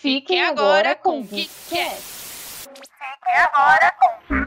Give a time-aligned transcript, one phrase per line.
[0.00, 2.70] Fiquem agora com o Geekcast.
[2.70, 4.46] Fiquem agora com o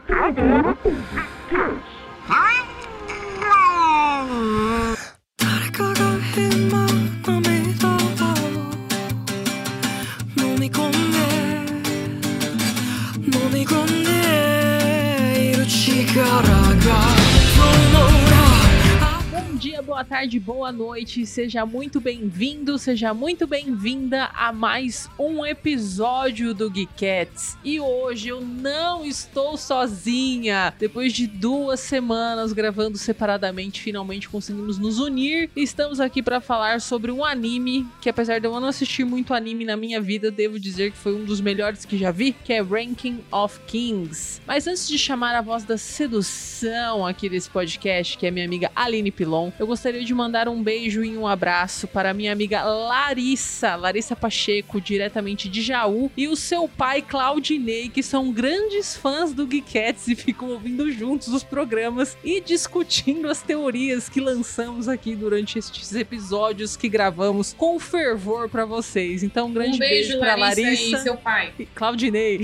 [19.84, 21.26] boa tarde, boa noite.
[21.26, 27.58] Seja muito bem-vindo, seja muito bem-vinda a mais um episódio do Geekettes.
[27.62, 30.72] E hoje eu não estou sozinha.
[30.78, 35.50] Depois de duas semanas gravando separadamente, finalmente conseguimos nos unir.
[35.54, 39.66] Estamos aqui para falar sobre um anime que, apesar de eu não assistir muito anime
[39.66, 42.62] na minha vida, devo dizer que foi um dos melhores que já vi, que é
[42.62, 44.40] Ranking of Kings.
[44.46, 48.72] Mas antes de chamar a voz da sedução aqui desse podcast, que é minha amiga
[48.74, 53.74] Aline Pilon, eu gostaria de mandar um beijo e um abraço para minha amiga Larissa,
[53.74, 59.44] Larissa Pacheco, diretamente de Jaú, e o seu pai Claudinei, que são grandes fãs do
[59.50, 65.58] Geekettes e ficam ouvindo juntos os programas e discutindo as teorias que lançamos aqui durante
[65.58, 69.24] estes episódios que gravamos com fervor para vocês.
[69.24, 71.52] Então, um grande um beijo, beijo para Larissa, Larissa e seu pai.
[71.74, 72.38] Claudinei.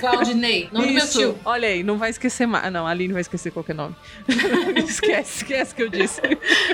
[0.00, 1.38] Claudinei, nome do meu Isso, tio.
[1.44, 2.66] olha aí, não vai esquecer mais.
[2.66, 3.94] Ah, Não, a Aline vai esquecer qualquer nome.
[4.84, 6.20] esquece, esquece que eu disse.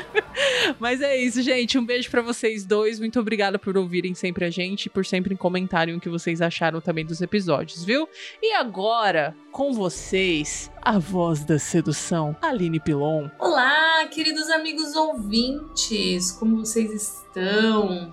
[0.78, 1.78] Mas é isso, gente.
[1.78, 2.98] Um beijo pra vocês dois.
[2.98, 6.80] Muito obrigada por ouvirem sempre a gente e por sempre comentarem o que vocês acharam
[6.80, 8.08] também dos episódios, viu?
[8.42, 13.28] E agora, com vocês, a voz da sedução, Aline Pilon.
[13.38, 17.27] Olá, queridos amigos ouvintes, como vocês estão?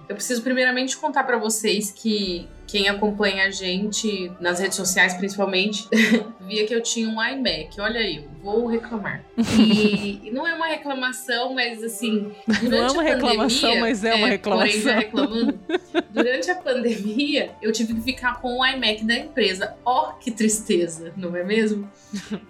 [0.07, 5.87] Eu preciso primeiramente contar pra vocês que quem acompanha a gente nas redes sociais, principalmente,
[6.41, 7.79] via que eu tinha um iMac.
[7.79, 9.23] Olha aí, vou reclamar.
[9.57, 14.03] E, e não é uma reclamação, mas assim, Não é uma a reclamação, pandemia, mas
[14.03, 14.71] é uma reclamação.
[14.71, 15.59] Porém, já reclamando.
[16.11, 19.75] Durante a pandemia, eu tive que ficar com o iMac da empresa.
[19.85, 21.89] Ó, que tristeza, não é mesmo?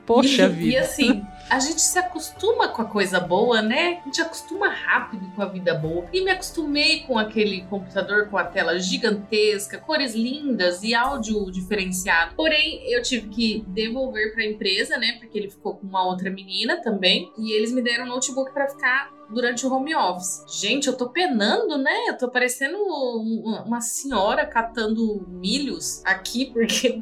[0.06, 0.74] Poxa e, vida.
[0.74, 4.00] E assim, a gente se acostuma com a coisa boa, né?
[4.02, 6.06] A gente acostuma rápido com a vida boa.
[6.14, 6.32] E me
[6.66, 12.36] acostumei com aquele computador com a tela gigantesca, cores lindas e áudio diferenciado.
[12.36, 15.18] Porém, eu tive que devolver para a empresa, né?
[15.20, 17.32] Porque ele ficou com uma outra menina também.
[17.38, 20.44] E eles me deram um notebook para ficar durante o home office.
[20.48, 22.06] Gente, eu tô penando, né?
[22.10, 27.02] Eu tô parecendo um- uma senhora catando milhos aqui, porque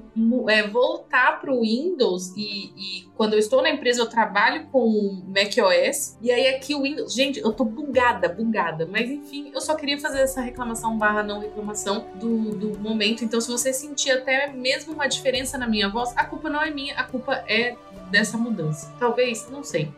[0.49, 6.17] é, voltar pro Windows e, e quando eu estou na empresa eu trabalho com macOS
[6.21, 9.99] e aí aqui o Windows, gente, eu tô bugada, bugada, mas enfim, eu só queria
[9.99, 14.93] fazer essa reclamação barra não reclamação do, do momento, então se você sentir até mesmo
[14.93, 17.75] uma diferença na minha voz, a culpa não é minha, a culpa é
[18.09, 18.93] dessa mudança.
[18.99, 19.91] Talvez, não sei.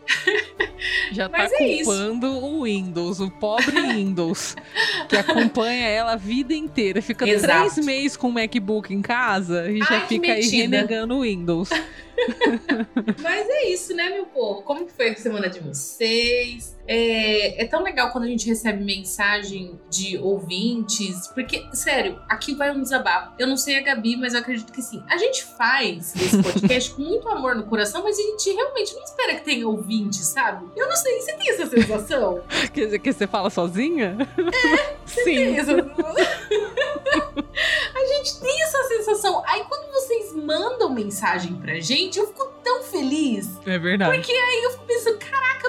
[1.12, 1.92] Já tá Mas é isso.
[2.26, 4.56] Culpando o Windows, o pobre Windows,
[5.08, 7.02] que acompanha ela a vida inteira.
[7.02, 7.72] Fica Exato.
[7.72, 11.22] três meses com o MacBook em casa e já Ai, que fica aí renegando o
[11.22, 11.70] Windows.
[13.22, 14.62] Mas é isso, né, meu povo?
[14.64, 16.76] Como que foi a semana de vocês?
[16.88, 22.72] É, é tão legal quando a gente recebe mensagem de ouvintes, porque, sério, aqui vai
[22.72, 23.34] um desabafo.
[23.40, 25.04] Eu não sei a Gabi, mas eu acredito que sim.
[25.10, 29.04] A gente faz esse podcast com muito amor no coração, mas a gente realmente não
[29.04, 30.66] espera que tenha ouvintes, sabe?
[30.76, 32.05] Eu não sei, você tem essa sensação?
[32.74, 34.18] Quer dizer que você fala sozinha?
[34.38, 35.58] É, Sim.
[35.58, 35.72] Essa-
[37.96, 39.44] a gente tem essa sensação.
[39.48, 43.50] Aí quando vocês mandam mensagem pra gente, eu fico tão feliz.
[43.66, 44.16] É verdade.
[44.18, 45.65] Porque aí eu fico pensando, caraca,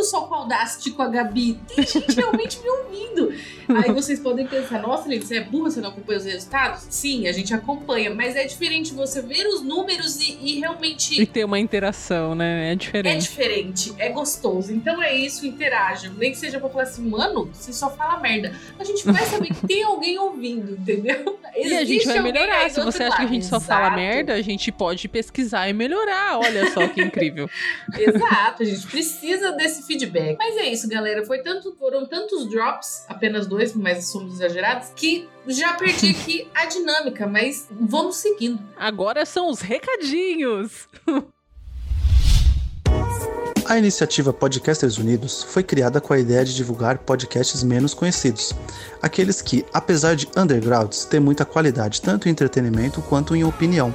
[0.00, 1.60] falando só com a Audacity, com a Gabi.
[1.68, 3.32] Tem gente realmente me ouvindo.
[3.68, 6.86] Aí vocês podem pensar, nossa, Lili, você é burra, você não acompanha os resultados?
[6.90, 11.26] Sim, a gente acompanha, mas é diferente você ver os números e, e realmente E
[11.26, 12.70] ter uma interação, né?
[12.70, 13.22] É é diferente.
[13.22, 14.72] diferente, é gostoso.
[14.72, 16.14] Então é isso, interajam.
[16.14, 18.52] Nem que seja pra falar assim, mano, você só fala merda.
[18.78, 21.38] A gente vai saber que tem alguém ouvindo, entendeu?
[21.56, 22.70] E a gente Existe vai melhorar.
[22.70, 23.34] Se você acha que a lado.
[23.34, 23.96] gente só fala Exato.
[23.96, 26.38] merda, a gente pode pesquisar e melhorar.
[26.38, 27.48] Olha só que incrível.
[27.98, 30.36] Exato, a gente precisa desse feedback.
[30.38, 31.26] Mas é isso, galera.
[31.26, 36.66] Foi tanto, foram tantos drops, apenas dois, mas somos exagerados, que já perdi aqui a
[36.66, 38.60] dinâmica, mas vamos seguindo.
[38.76, 40.88] Agora são os recadinhos.
[43.66, 48.52] A iniciativa Podcasters Unidos foi criada com a ideia de divulgar podcasts menos conhecidos,
[49.00, 53.94] aqueles que, apesar de undergrounds, têm muita qualidade tanto em entretenimento quanto em opinião.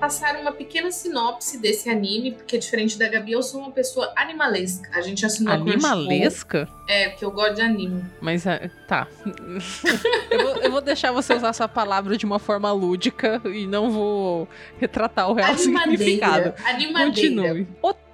[0.00, 4.90] Passar uma pequena sinopse desse anime, porque diferente da Gabi, eu sou uma pessoa animalesca.
[4.94, 6.68] A gente assinou Animalesca?
[6.88, 8.04] É, porque eu gosto de anime.
[8.20, 9.06] Mas é, tá.
[10.30, 13.90] eu, vou, eu, vou, deixar você usar essa palavra de uma forma lúdica e não
[13.90, 14.48] vou
[14.78, 16.54] retratar o real animadeira, significado.
[16.64, 17.06] Animadeira.
[17.06, 17.68] Continue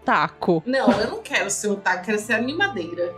[0.04, 0.62] otaku.
[0.66, 3.14] Não, eu não quero ser otaku, quero ser animadeira.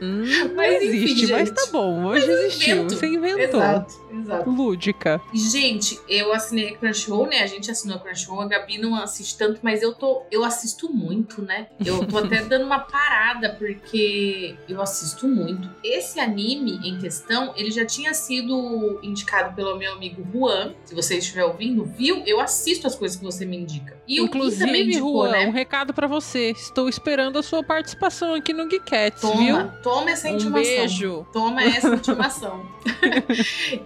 [0.00, 2.06] Hum, mas existe, enfim, mas tá bom.
[2.06, 2.84] Hoje existiu.
[2.84, 3.60] Você inventou.
[3.60, 4.50] Exato, exato.
[4.50, 5.20] Lúdica.
[5.32, 7.42] Gente, eu assinei a Crunchyroll, né?
[7.42, 10.22] A gente assinou a Crunchyroll, a Gabi não assiste tanto, mas eu tô.
[10.30, 11.68] Eu assisto muito, né?
[11.84, 15.68] Eu tô até dando uma parada, porque eu assisto muito.
[15.82, 20.74] Esse anime em questão, ele já tinha sido indicado pelo meu amigo Juan.
[20.84, 22.22] Se você estiver ouvindo, viu?
[22.26, 23.96] Eu assisto as coisas que você me indica.
[24.06, 25.46] E Inclusive, o também indicou, Juan, né?
[25.46, 26.50] um recado para você.
[26.50, 29.82] Estou esperando a sua participação aqui no Geekets, toma, viu?
[29.86, 30.58] Toma essa intimação.
[30.58, 31.26] Um beijo.
[31.32, 32.66] Toma essa intimação.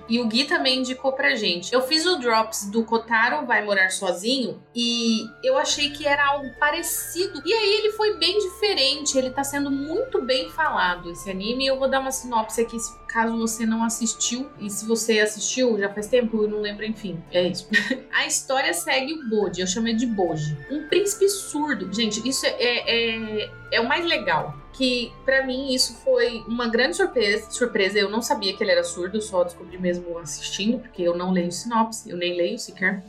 [0.09, 1.75] e o Gui também indicou pra gente.
[1.75, 6.49] Eu fiz o Drops do Kotaro Vai Morar Sozinho e eu achei que era algo
[6.59, 7.43] parecido.
[7.45, 9.19] E aí ele foi bem diferente.
[9.19, 11.67] Ele tá sendo muito bem falado, esse anime.
[11.67, 14.49] Eu vou dar uma sinopse aqui caso você não assistiu.
[14.59, 17.23] E se você assistiu, já faz tempo, eu não lembro, enfim.
[17.31, 17.69] É isso.
[18.11, 20.57] a história segue o Boji, eu chamei de Boji.
[20.71, 21.93] Um príncipe surdo.
[21.93, 26.97] Gente, isso é, é, é o mais legal que para mim isso foi uma grande
[26.97, 27.99] surpresa, surpresa.
[27.99, 31.53] Eu não sabia que ele era surdo, só descobri mesmo assistindo, porque eu não leio
[31.53, 33.03] sinopse, eu nem leio sequer.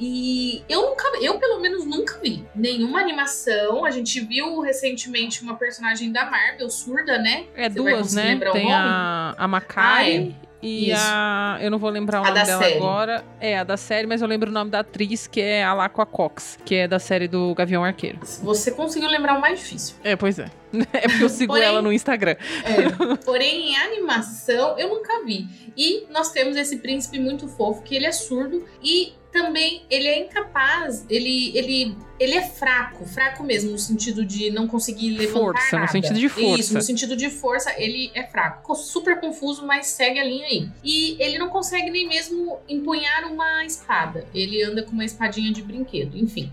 [0.00, 3.84] E eu nunca, eu pelo menos nunca vi nenhuma animação.
[3.84, 7.44] A gente viu recentemente uma personagem da Marvel surda, né?
[7.54, 8.36] É Você duas, né?
[8.52, 10.16] Tem a, a Makai.
[10.16, 10.54] Ah, é.
[10.60, 11.00] E Isso.
[11.00, 11.58] a.
[11.60, 12.76] Eu não vou lembrar o a nome dela série.
[12.76, 13.24] agora.
[13.38, 16.06] É, a da série, mas eu lembro o nome da atriz, que é a Laqua
[16.06, 18.18] Cox, que é da série do Gavião Arqueiro.
[18.42, 19.94] Você conseguiu lembrar o mais difícil.
[20.02, 20.50] É, pois é.
[20.92, 22.36] É porque eu sigo Porém, ela no Instagram.
[22.64, 23.16] É.
[23.24, 25.48] Porém, em animação, eu nunca vi.
[25.76, 30.20] E nós temos esse príncipe muito fofo, que ele é surdo e também ele é
[30.20, 35.76] incapaz, ele, ele, ele é fraco, fraco mesmo, no sentido de não conseguir levantar Força,
[35.76, 35.86] nada.
[35.86, 36.60] no sentido de força.
[36.60, 38.58] Isso, no sentido de força, ele é fraco.
[38.58, 40.68] Ficou super confuso, mas segue a linha aí.
[40.84, 44.24] E ele não consegue nem mesmo empunhar uma espada.
[44.32, 46.52] Ele anda com uma espadinha de brinquedo, enfim.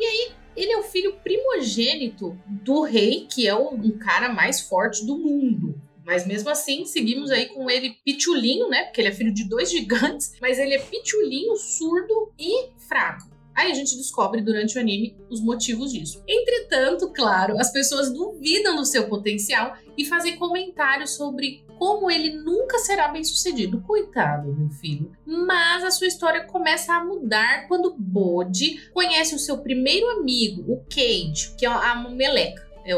[0.00, 5.04] E aí, ele é o filho primogênito do rei, que é um cara mais forte
[5.04, 5.80] do mundo.
[6.04, 8.84] Mas mesmo assim, seguimos aí com ele pitulinho, né?
[8.84, 13.36] Porque ele é filho de dois gigantes, mas ele é pitulinho, surdo e fraco.
[13.56, 16.22] Aí a gente descobre durante o anime os motivos disso.
[16.28, 22.78] Entretanto, claro, as pessoas duvidam do seu potencial e fazem comentários sobre como ele nunca
[22.78, 23.80] será bem sucedido.
[23.82, 25.12] Coitado, meu filho.
[25.24, 30.84] Mas a sua história começa a mudar quando Bode conhece o seu primeiro amigo, o
[30.88, 32.66] Cage, que é a meleca.
[32.84, 32.94] É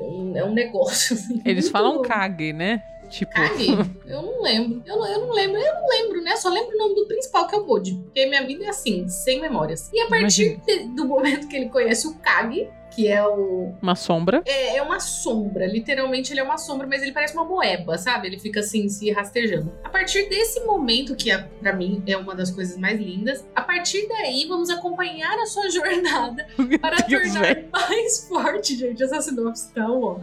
[0.00, 1.14] é um, é um negócio.
[1.14, 2.82] Assim, Eles falam Kage, né?
[3.10, 3.32] Tipo...
[3.32, 3.66] Kage?
[4.06, 4.82] Eu não lembro.
[4.86, 5.58] Eu não, eu não lembro.
[5.58, 6.36] Eu não lembro, né?
[6.36, 7.94] Só lembro o nome do principal, que é o Bode.
[7.94, 9.90] Porque minha vida é assim, sem memórias.
[9.92, 13.72] E a partir de, do momento que ele conhece o Kage, que é o.
[13.80, 14.42] Uma sombra?
[14.44, 15.66] É, é uma sombra.
[15.66, 18.26] Literalmente ele é uma sombra, mas ele parece uma moeba, sabe?
[18.28, 19.72] Ele fica assim, se rastejando.
[19.84, 23.62] A partir desse momento, que é, para mim é uma das coisas mais lindas, a
[23.62, 26.46] partir daí vamos acompanhar a sua jornada
[26.80, 29.02] para Deus tornar mais forte, gente.
[29.02, 30.18] Essa sinopse tá, ó.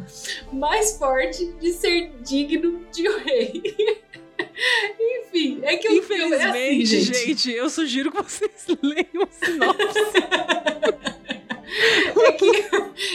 [0.51, 3.63] Mais forte de ser digno de um rei.
[4.99, 7.25] Enfim, é que o Infelizmente, filme é assim, gente.
[7.25, 9.99] gente, eu sugiro que vocês leiam sinopse.
[12.25, 12.45] É que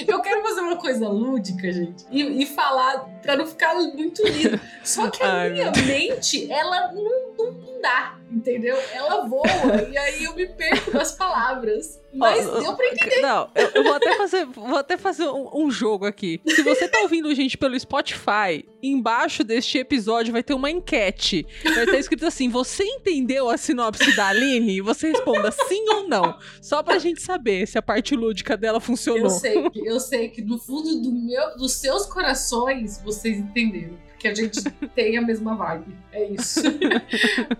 [0.06, 4.60] eu quero fazer uma coisa lúdica, gente, e, e falar pra não ficar muito lindo.
[4.84, 8.76] Só que a Ai, minha mente, ela não, não, não dá, entendeu?
[8.92, 9.42] Ela voa
[9.90, 12.00] e aí eu me perco nas palavras.
[12.14, 13.20] Mas oh, deu pra entender.
[13.22, 16.40] Não, eu, eu, vou até fazer, vou até fazer um, um, jogo aqui.
[16.46, 21.46] Se você tá ouvindo a gente pelo Spotify, embaixo deste episódio vai ter uma enquete.
[21.64, 24.82] Vai estar escrito assim: você entendeu a sinopse da Aline?
[24.82, 26.36] Você responda sim ou não.
[26.60, 29.22] Só pra gente saber se a parte lúdica dela funcionou.
[29.22, 34.28] Eu sei, eu sei que no fundo do meu, dos seus corações vocês entenderam que
[34.28, 34.62] a gente
[34.94, 35.96] tem a mesma vibe.
[36.12, 36.60] É isso.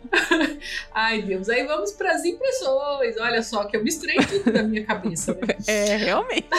[0.95, 1.49] Ai, Deus.
[1.49, 3.17] Aí vamos para as impressões.
[3.19, 5.35] Olha só, que eu misturei tudo na minha cabeça.
[5.35, 5.41] Né?
[5.67, 6.49] É, realmente.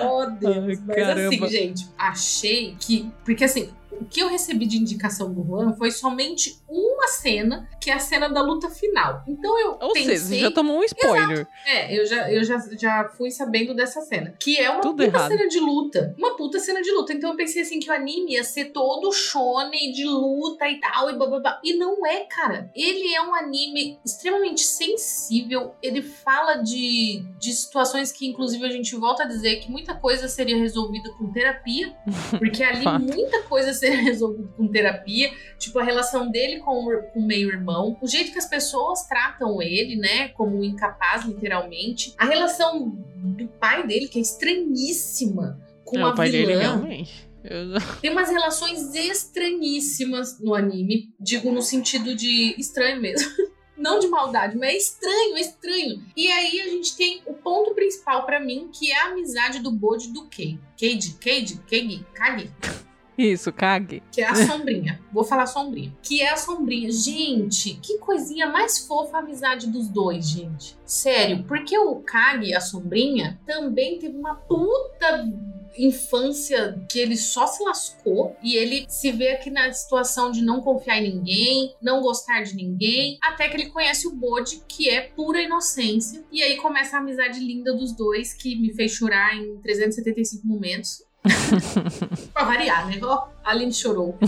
[0.00, 0.56] oh, Deus.
[0.56, 1.46] Ai, Mas caramba.
[1.46, 3.12] assim, gente, achei que.
[3.22, 7.90] Porque assim, o que eu recebi de indicação do Juan foi somente uma cena, que
[7.90, 9.22] é a cena da luta final.
[9.26, 10.18] Então eu Ou pensei...
[10.18, 11.30] seja, já tomou um spoiler.
[11.30, 11.50] Exato.
[11.66, 14.34] É, eu, já, eu já, já fui sabendo dessa cena.
[14.38, 15.28] Que é uma Tudo puta errado.
[15.30, 16.14] cena de luta.
[16.18, 17.12] Uma puta cena de luta.
[17.12, 21.10] Então eu pensei assim que o anime ia ser todo shonen de luta e tal,
[21.10, 21.60] e blá.
[21.64, 22.70] E não é, cara.
[22.74, 25.74] Ele é um anime extremamente sensível.
[25.82, 30.28] Ele fala de, de situações que, inclusive, a gente volta a dizer que muita coisa
[30.28, 31.96] seria resolvida com terapia.
[32.38, 35.30] Porque ali muita coisa ser resolvido com terapia.
[35.58, 40.28] Tipo, a relação dele com o, meio-irmão, o jeito que as pessoas tratam ele, né?
[40.28, 42.14] Como um incapaz, literalmente.
[42.18, 46.46] A relação do pai dele, que é estranhíssima, com É, a o pai vilã.
[46.46, 47.28] dele realmente.
[48.02, 51.08] Tem umas relações estranhíssimas no anime.
[51.18, 53.28] Digo no sentido de estranho mesmo.
[53.78, 56.02] Não de maldade, mas é estranho, é estranho.
[56.16, 59.70] E aí a gente tem o ponto principal pra mim, que é a amizade do
[59.70, 60.58] Bode do Kei.
[60.76, 62.50] Keiji, Keiji, Keigi, Kagi,
[63.18, 64.00] Isso, cague.
[64.12, 65.00] que é a sombrinha.
[65.12, 65.92] Vou falar sombrinha.
[66.00, 66.90] Que é a sombrinha.
[66.92, 70.78] Gente, que coisinha mais fofa a amizade dos dois, gente.
[70.84, 75.26] Sério, porque o Kagi, a sombrinha, também teve uma puta
[75.76, 80.60] infância que ele só se lascou e ele se vê aqui na situação de não
[80.60, 85.02] confiar em ninguém, não gostar de ninguém, até que ele conhece o Bode, que é
[85.02, 86.24] pura inocência.
[86.32, 91.07] E aí começa a amizade linda dos dois, que me fez chorar em 375 momentos.
[92.32, 92.98] Pra variar, né?
[93.02, 94.18] Ó, a Aline chorou.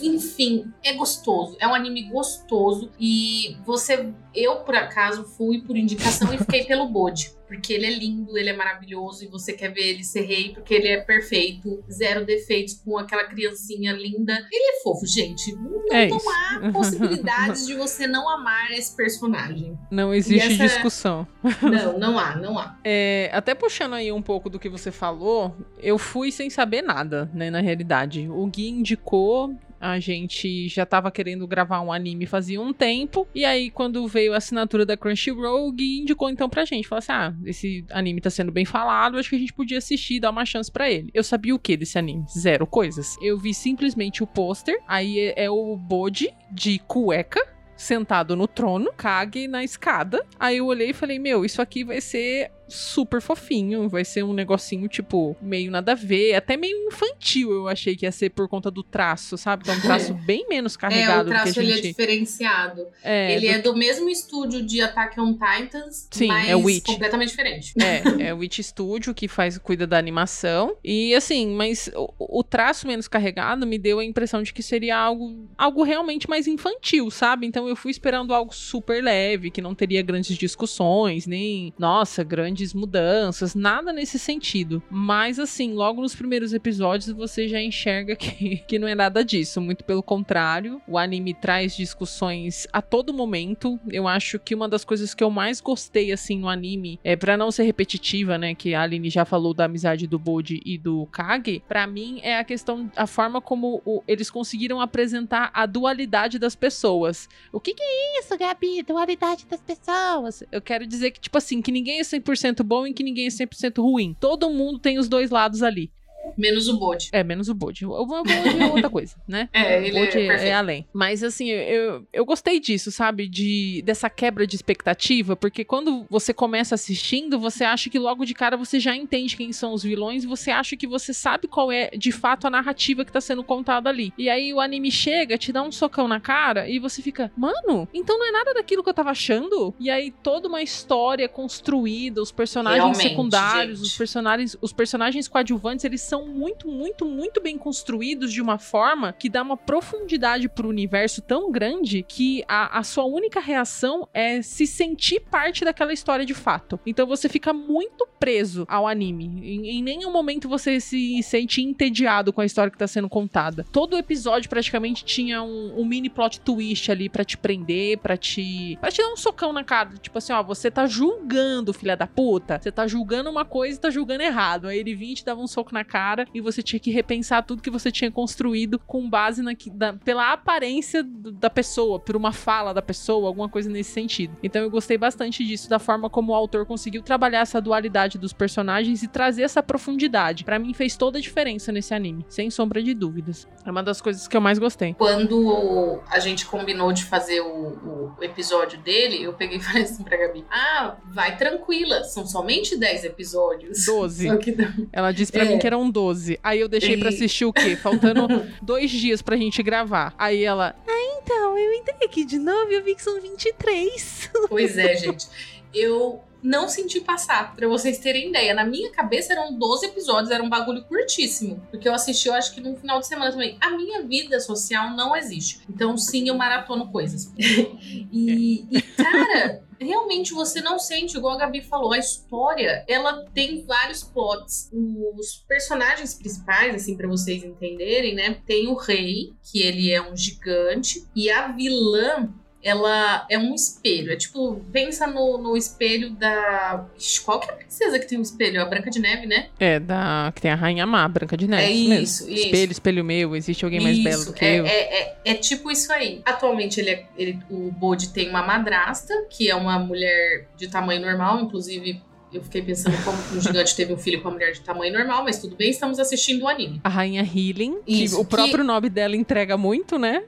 [0.00, 1.56] E, enfim, é gostoso.
[1.60, 2.90] É um anime gostoso.
[2.98, 7.32] E você, eu por acaso, fui por indicação e fiquei pelo Bode.
[7.48, 10.72] Porque ele é lindo, ele é maravilhoso e você quer ver ele ser rei porque
[10.72, 14.32] ele é perfeito, zero defeitos, com aquela criancinha linda.
[14.50, 15.54] Ele é fofo, gente.
[15.56, 19.78] Não, É não há possibilidades de você não amar esse personagem.
[19.90, 21.26] Não existe essa- discussão.
[21.60, 22.78] Não, não há, não há.
[22.84, 27.28] É, até puxando aí um pouco do que você falou, eu fui sem saber nada,
[27.34, 28.11] né, na realidade.
[28.20, 33.44] O Gui indicou, a gente já tava querendo gravar um anime fazia um tempo, e
[33.44, 37.12] aí quando veio a assinatura da Crunchyroll, o Gui indicou então pra gente, falou assim,
[37.12, 40.30] ah, esse anime tá sendo bem falado, acho que a gente podia assistir e dar
[40.30, 41.10] uma chance pra ele.
[41.12, 42.24] Eu sabia o que desse anime?
[42.28, 43.16] Zero coisas.
[43.20, 47.40] Eu vi simplesmente o pôster, aí é, é o Bode de cueca,
[47.76, 50.24] sentado no trono, Kage na escada.
[50.38, 53.88] Aí eu olhei e falei: Meu, isso aqui vai ser super fofinho.
[53.88, 56.34] Vai ser um negocinho, tipo, meio nada a ver.
[56.34, 59.64] Até meio infantil, eu achei que ia ser por conta do traço, sabe?
[59.64, 61.76] Que é um traço bem menos É, o carregado do que a traço ele é
[61.76, 61.88] gente.
[61.88, 62.86] diferenciado.
[63.02, 66.60] É, ele do- é do mesmo estúdio de Attack on Titans, Sim, mas é o
[66.60, 66.86] Witch.
[66.86, 67.72] completamente diferente.
[67.80, 70.76] É, é o Witch Studio que faz, cuida da animação.
[70.84, 74.96] E assim, mas o, o traço menos carregado me deu a impressão de que seria
[74.96, 77.46] algo, algo realmente mais infantil, sabe?
[77.46, 82.61] Então eu fui esperando algo super leve, que não teria grandes discussões, nem, nossa, grandes
[82.72, 84.82] mudanças, nada nesse sentido.
[84.90, 89.60] Mas assim, logo nos primeiros episódios você já enxerga que, que não é nada disso.
[89.60, 93.78] Muito pelo contrário, o anime traz discussões a todo momento.
[93.88, 97.36] Eu acho que uma das coisas que eu mais gostei, assim, no anime, é para
[97.36, 98.54] não ser repetitiva, né?
[98.54, 101.62] Que a Aline já falou da amizade do Bode e do Kage.
[101.68, 106.54] Pra mim, é a questão, a forma como o- eles conseguiram apresentar a dualidade das
[106.54, 107.28] pessoas.
[107.52, 108.82] O que, que é isso, Gabi?
[108.82, 110.42] Dualidade das pessoas.
[110.50, 113.30] Eu quero dizer que, tipo assim, que ninguém é 100% bom e que ninguém é
[113.30, 114.16] 100% ruim.
[114.20, 115.90] Todo mundo tem os dois lados ali.
[116.36, 117.08] Menos o Bode.
[117.12, 117.84] É, menos o Bode.
[117.84, 119.48] O Bode é outra coisa, né?
[119.52, 120.54] É, O ele é Bode é, perfeito.
[120.54, 120.86] além.
[120.92, 123.28] Mas assim, eu, eu gostei disso, sabe?
[123.28, 128.34] De, dessa quebra de expectativa, porque quando você começa assistindo, você acha que logo de
[128.34, 131.90] cara você já entende quem são os vilões você acha que você sabe qual é
[131.96, 134.12] de fato a narrativa que tá sendo contada ali.
[134.16, 137.88] E aí o anime chega, te dá um socão na cara e você fica, mano,
[137.92, 139.74] então não é nada daquilo que eu tava achando?
[139.78, 143.88] E aí toda uma história construída, os personagens Realmente, secundários, gente.
[143.88, 149.14] os personagens, os personagens coadjuvantes, eles são muito, muito, muito bem construídos de uma forma
[149.14, 154.42] que dá uma profundidade pro universo tão grande que a, a sua única reação é
[154.42, 156.78] se sentir parte daquela história de fato.
[156.84, 159.24] Então você fica muito preso ao anime.
[159.42, 163.64] Em, em nenhum momento você se sente entediado com a história que tá sendo contada.
[163.72, 168.76] Todo episódio praticamente tinha um, um mini plot twist ali pra te prender, pra te.
[168.82, 169.94] pra te dar um socão na cara.
[169.94, 172.60] Tipo assim, ó, você tá julgando, filha da puta.
[172.60, 174.68] Você tá julgando uma coisa e tá julgando errado.
[174.68, 176.01] Aí ele vinha e te dava um soco na cara
[176.34, 180.32] e você tinha que repensar tudo que você tinha construído com base na, da- pela
[180.32, 184.36] aparência do- da pessoa, por uma fala da pessoa, alguma coisa nesse sentido.
[184.42, 188.32] Então eu gostei bastante disso, da forma como o autor conseguiu trabalhar essa dualidade dos
[188.32, 190.44] personagens e trazer essa profundidade.
[190.44, 193.46] Pra mim fez toda a diferença nesse anime, sem sombra de dúvidas.
[193.64, 194.94] É uma das coisas que eu mais gostei.
[194.94, 200.02] Quando a gente combinou de fazer o, o episódio dele, eu peguei e falei assim
[200.02, 203.84] pra Gabi: Ah, vai tranquila, são somente 10 episódios.
[203.86, 204.28] 12.
[204.28, 204.56] Só que
[204.92, 205.48] Ela disse pra É.
[205.48, 206.40] mim que eram 12.
[206.42, 207.76] Aí eu deixei pra assistir o quê?
[207.76, 208.26] Faltando
[208.60, 210.14] dois dias pra gente gravar.
[210.18, 214.30] Aí ela, ah, então, eu entrei aqui de novo e eu vi que são 23.
[214.48, 215.28] Pois é, gente.
[215.72, 218.54] Eu não senti passar, pra vocês terem ideia.
[218.54, 221.66] Na minha cabeça eram 12 episódios, era um bagulho curtíssimo.
[221.70, 223.56] Porque eu assisti, eu acho que num final de semana também.
[223.60, 225.60] A minha vida social não existe.
[225.68, 227.32] Então, sim, eu maratono coisas.
[227.38, 229.62] e, e, cara.
[229.82, 234.70] realmente você não sente, igual a Gabi falou, a história, ela tem vários plots.
[234.72, 238.40] Os personagens principais, assim, para vocês entenderem, né?
[238.46, 242.32] Tem o rei, que ele é um gigante, e a vilã,
[242.62, 244.12] ela é um espelho.
[244.12, 246.86] É tipo, pensa no, no espelho da.
[247.24, 248.62] Qual que é a princesa que tem um espelho?
[248.62, 249.48] A Branca de Neve, né?
[249.58, 250.32] É, da.
[250.34, 251.64] Que tem a Rainha Má, Branca de Neve.
[251.64, 252.30] É isso, mesmo.
[252.30, 252.46] isso.
[252.46, 254.66] Espelho, espelho meu, existe alguém mais Isso, belo do que é, eu.
[254.66, 256.22] É, é, é tipo isso aí.
[256.24, 261.00] Atualmente, ele, é- ele, o Bode tem uma madrasta, que é uma mulher de tamanho
[261.00, 262.00] normal, inclusive.
[262.32, 264.92] Eu fiquei pensando como que um gigante teve um filho com uma mulher de tamanho
[264.92, 266.80] normal, mas tudo bem, estamos assistindo o anime.
[266.82, 270.22] A Rainha Healing, que Isso, o próprio nome dela entrega muito, né?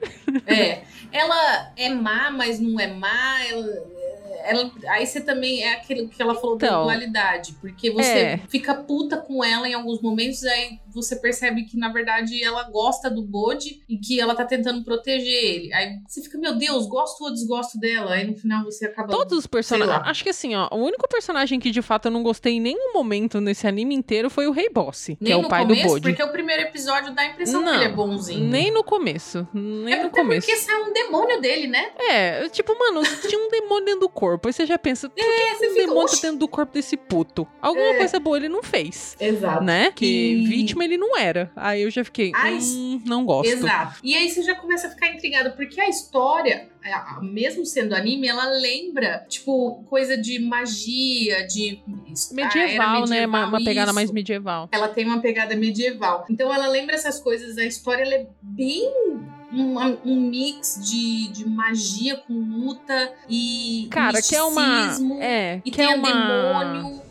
[0.45, 0.83] É.
[1.11, 3.43] Ela é má, mas não é má.
[3.49, 3.65] Ela,
[4.43, 6.83] ela- aí você também é aquilo que ela falou da Então.
[6.83, 7.53] dualidade.
[7.59, 8.37] Porque você É.
[8.47, 13.09] fica puta com ela em alguns momentos, aí você percebe que, na verdade, ela gosta
[13.09, 15.73] do Bode e que ela tá tentando proteger ele.
[15.73, 18.13] Aí você fica, meu Deus, gosto ou desgosto dela?
[18.13, 19.09] Aí no final você acaba.
[19.09, 20.01] Todos os personagens.
[20.07, 22.93] Acho que assim, ó, o único personagem que de fato eu não gostei em nenhum
[22.93, 25.89] momento nesse anime inteiro foi o Rei Boss, que Nem é o pai começo, do
[25.89, 26.01] Bode.
[26.03, 28.45] porque o primeiro episódio dá a impressão Não, que ele é bonzinho.
[28.49, 29.47] Nem no começo.
[29.53, 30.47] Nem é no começo.
[30.47, 31.91] porque sai um demônio dele, né?
[31.99, 34.47] É, tipo, mano, tinha um demônio dentro do corpo.
[34.47, 36.73] Aí você já pensa, por que É, você um fica, demônio tá dentro do corpo
[36.73, 37.47] desse puto?
[37.61, 37.97] Alguma É.
[37.97, 39.15] coisa boa ele não fez.
[39.19, 39.63] Exato.
[39.63, 39.91] Né?
[39.91, 41.51] Que E- vítima ele não era.
[41.55, 43.49] Aí eu já fiquei, Ai, hum, não gosto.
[43.51, 43.99] Exato.
[44.03, 46.69] E aí você já começa a ficar intrigado, porque a história,
[47.21, 51.79] mesmo sendo anime, ela lembra, tipo, coisa de magia, de.
[51.87, 53.25] era Medieval, né?
[53.25, 54.69] Uma, uma pegada mais medieval.
[54.71, 56.25] Ela tem uma pegada medieval.
[56.29, 58.91] Então ela lembra essas coisas, a história ela é bem.
[59.51, 64.97] uma- um mix de, de magia com luta e Cara, que é uma.
[65.21, 66.07] É, e que tem é um uma.
[66.11, 67.01] demônio.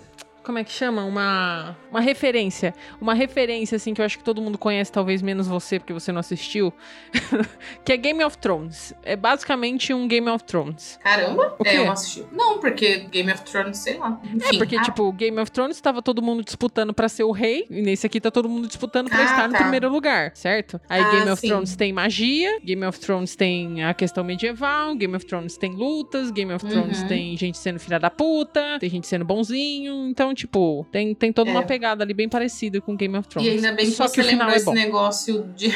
[0.43, 1.05] Como é que chama?
[1.05, 1.75] Uma.
[1.95, 2.75] Uma referência.
[3.01, 6.11] Uma referência, assim, que eu acho que todo mundo conhece, talvez menos você, porque você
[6.11, 6.73] não assistiu.
[7.85, 8.93] que é Game of Thrones.
[9.05, 10.99] É basicamente um Game of Thrones.
[11.03, 11.55] Caramba!
[11.57, 11.77] O É, quê?
[11.79, 12.25] eu não assisti.
[12.33, 14.21] Não, porque Game of Thrones, sei lá.
[14.25, 17.31] Enfim, É, porque, ah, tipo, Game of Thrones tava todo mundo disputando pra ser o
[17.31, 19.61] rei, e nesse aqui tá todo mundo disputando pra Ah, estar no tá.
[19.61, 20.81] primeiro lugar, certo?
[20.89, 21.47] Aí Ah, Game of sim.
[21.47, 26.33] Thrones tem magia, Game of Thrones tem a questão medieval, Game of Thrones tem lutas,
[26.33, 27.07] Game of Thrones Uhum.
[27.09, 31.51] tem gente sendo filha da puta, tem gente sendo bonzinho, então, tipo, tem, tem toda
[31.51, 31.53] É.
[31.53, 33.49] uma pegada ali bem parecida com Game of Thrones.
[33.49, 35.69] E ainda bem que Só você que o lembrou é esse negócio de.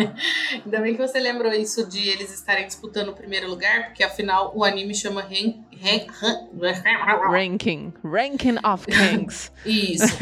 [0.64, 4.52] ainda bem que você lembrou isso de eles estarem disputando o primeiro lugar, porque afinal
[4.54, 5.54] o anime chama Ren...
[5.70, 6.06] Ren...
[7.30, 7.92] Ranking.
[8.04, 9.50] Ranking of Kings.
[9.66, 10.16] Isso.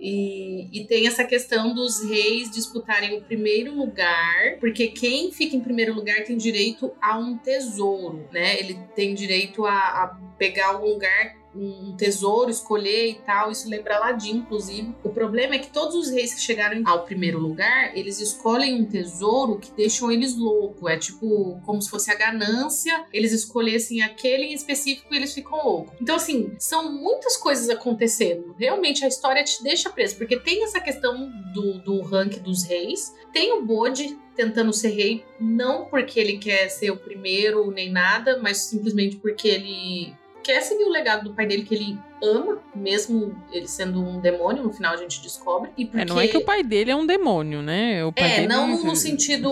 [0.00, 5.60] E, e tem essa questão dos reis disputarem o primeiro lugar, porque quem fica em
[5.60, 8.58] primeiro lugar tem direito a um tesouro, né?
[8.58, 13.50] Ele tem direito a, a pegar algum lugar, um tesouro, escolher e tal.
[13.50, 14.94] Isso lembra Aladdin, inclusive.
[15.02, 18.84] O problema é que todos os reis que chegaram ao primeiro lugar, eles escolhem um
[18.84, 20.90] tesouro que deixam eles loucos.
[20.90, 25.64] É tipo como se fosse a ganância, eles escolhessem aquele em específico e eles ficam
[25.64, 25.94] loucos.
[26.00, 28.54] Então, assim, são muitas coisas acontecendo.
[28.58, 33.14] Realmente a história te deixa preso, porque tem essa questão do, do rank dos reis,
[33.32, 38.38] tem o Bode tentando ser rei, não porque ele quer ser o primeiro nem nada,
[38.40, 43.34] mas simplesmente porque ele quer seguir o legado do pai dele que ele ama, mesmo
[43.50, 45.70] ele sendo um demônio, no final a gente descobre.
[45.76, 46.00] E porque...
[46.02, 48.04] É, não é que o pai dele é um demônio, né?
[48.04, 49.50] O pai É, dele não no sentido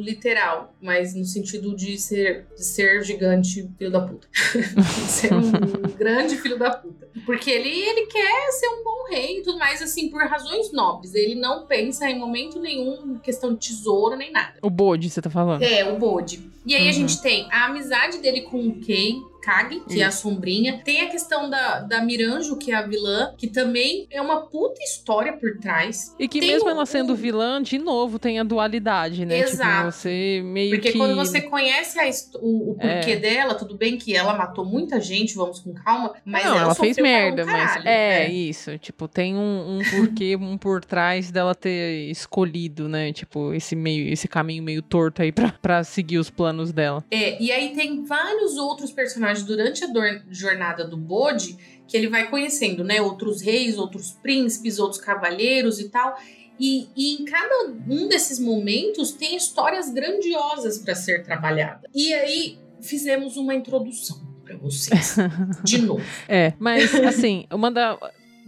[0.00, 4.26] literal, mas no sentido de ser, de ser gigante filho da puta.
[5.08, 5.50] ser um
[5.96, 7.08] grande filho da puta.
[7.26, 11.14] Porque ele, ele quer ser um bom rei e tudo mais, assim, por razões nobres.
[11.14, 14.54] Ele não pensa em momento nenhum em questão de tesouro nem nada.
[14.62, 15.62] O Bode, você tá falando?
[15.62, 16.48] É, o Bode.
[16.64, 16.92] E aí a Uhum.
[16.92, 20.80] gente tem a amizade dele com o Kei, Kage, que é a sombrinha.
[20.84, 24.82] Tem a questão da, da Miranjo, que é a vilã, que também é uma puta
[24.82, 26.14] história por trás.
[26.18, 29.40] E que Tem mesmo o- ela sendo vilã, de novo, tem a dualidade, né?
[29.40, 29.88] Exato.
[29.88, 30.98] Tipo, você meio Porque que...
[30.98, 33.16] quando você conhece a o, o porquê É.
[33.16, 36.74] dela, tudo bem que ela matou muita gente, vamos com calma, mas não, ela, ela
[36.74, 38.76] fez pra um merda, mas caralho, é, isso.
[38.78, 43.12] Tipo, tem um, um porquê, um por trás dela ter escolhido, né?
[43.12, 47.04] Tipo, esse meio, esse caminho meio torto aí pra, pra seguir os planos dela.
[47.10, 51.56] É, e aí tem vários outros personagens durante a dor- jornada do Bode
[51.88, 53.00] que ele vai conhecendo, né?
[53.02, 56.16] Outros reis, outros príncipes, outros cavalheiros e tal.
[56.58, 61.88] E, e em cada um desses momentos tem histórias grandiosas para ser trabalhada.
[61.94, 65.16] E aí fizemos uma introdução para vocês.
[65.64, 66.04] De novo.
[66.28, 67.98] É, mas assim, uma da.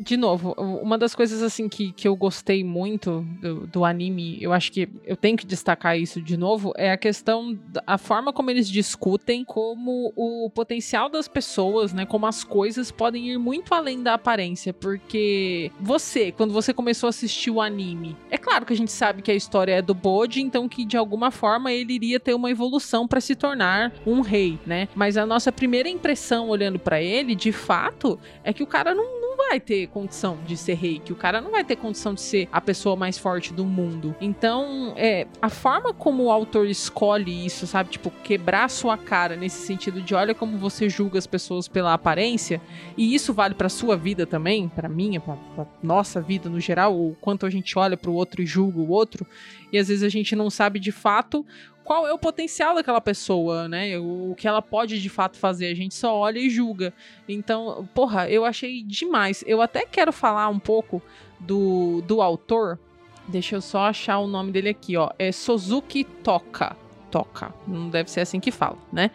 [0.03, 4.53] De novo, uma das coisas assim que, que eu gostei muito do, do anime, eu
[4.53, 8.51] acho que eu tenho que destacar isso de novo, é a questão, a forma como
[8.51, 12.05] eles discutem como o potencial das pessoas, né?
[12.05, 14.73] Como as coisas podem ir muito além da aparência.
[14.73, 19.23] Porque você, quando você começou a assistir o anime, é claro que a gente sabe
[19.23, 22.51] que a história é do Bode, então que de alguma forma ele iria ter uma
[22.51, 24.89] evolução para se tornar um rei, né?
[24.97, 29.22] Mas a nossa primeira impressão olhando para ele, de fato, é que o cara não
[29.49, 32.49] vai ter condição de ser rei, que o cara não vai ter condição de ser
[32.53, 34.15] a pessoa mais forte do mundo.
[34.21, 37.91] Então, é, a forma como o autor escolhe isso, sabe?
[37.91, 42.61] Tipo, quebrar sua cara nesse sentido de olha como você julga as pessoas pela aparência,
[42.97, 45.37] e isso vale para sua vida também, para minha, para
[45.83, 48.91] nossa vida no geral, o quanto a gente olha para o outro e julga o
[48.91, 49.27] outro,
[49.73, 51.45] e às vezes a gente não sabe de fato
[51.85, 53.99] qual é o potencial daquela pessoa, né?
[53.99, 55.67] O que ela pode de fato fazer.
[55.67, 56.93] A gente só olha e julga.
[57.29, 59.43] Então, porra, eu achei demais.
[59.47, 61.03] Eu até quero falar um pouco
[61.39, 62.79] do, do autor.
[63.27, 65.11] Deixa eu só achar o nome dele aqui, ó.
[65.19, 66.77] É Suzuki Toka.
[67.11, 67.53] Toka.
[67.67, 69.11] Não deve ser assim que fala, né?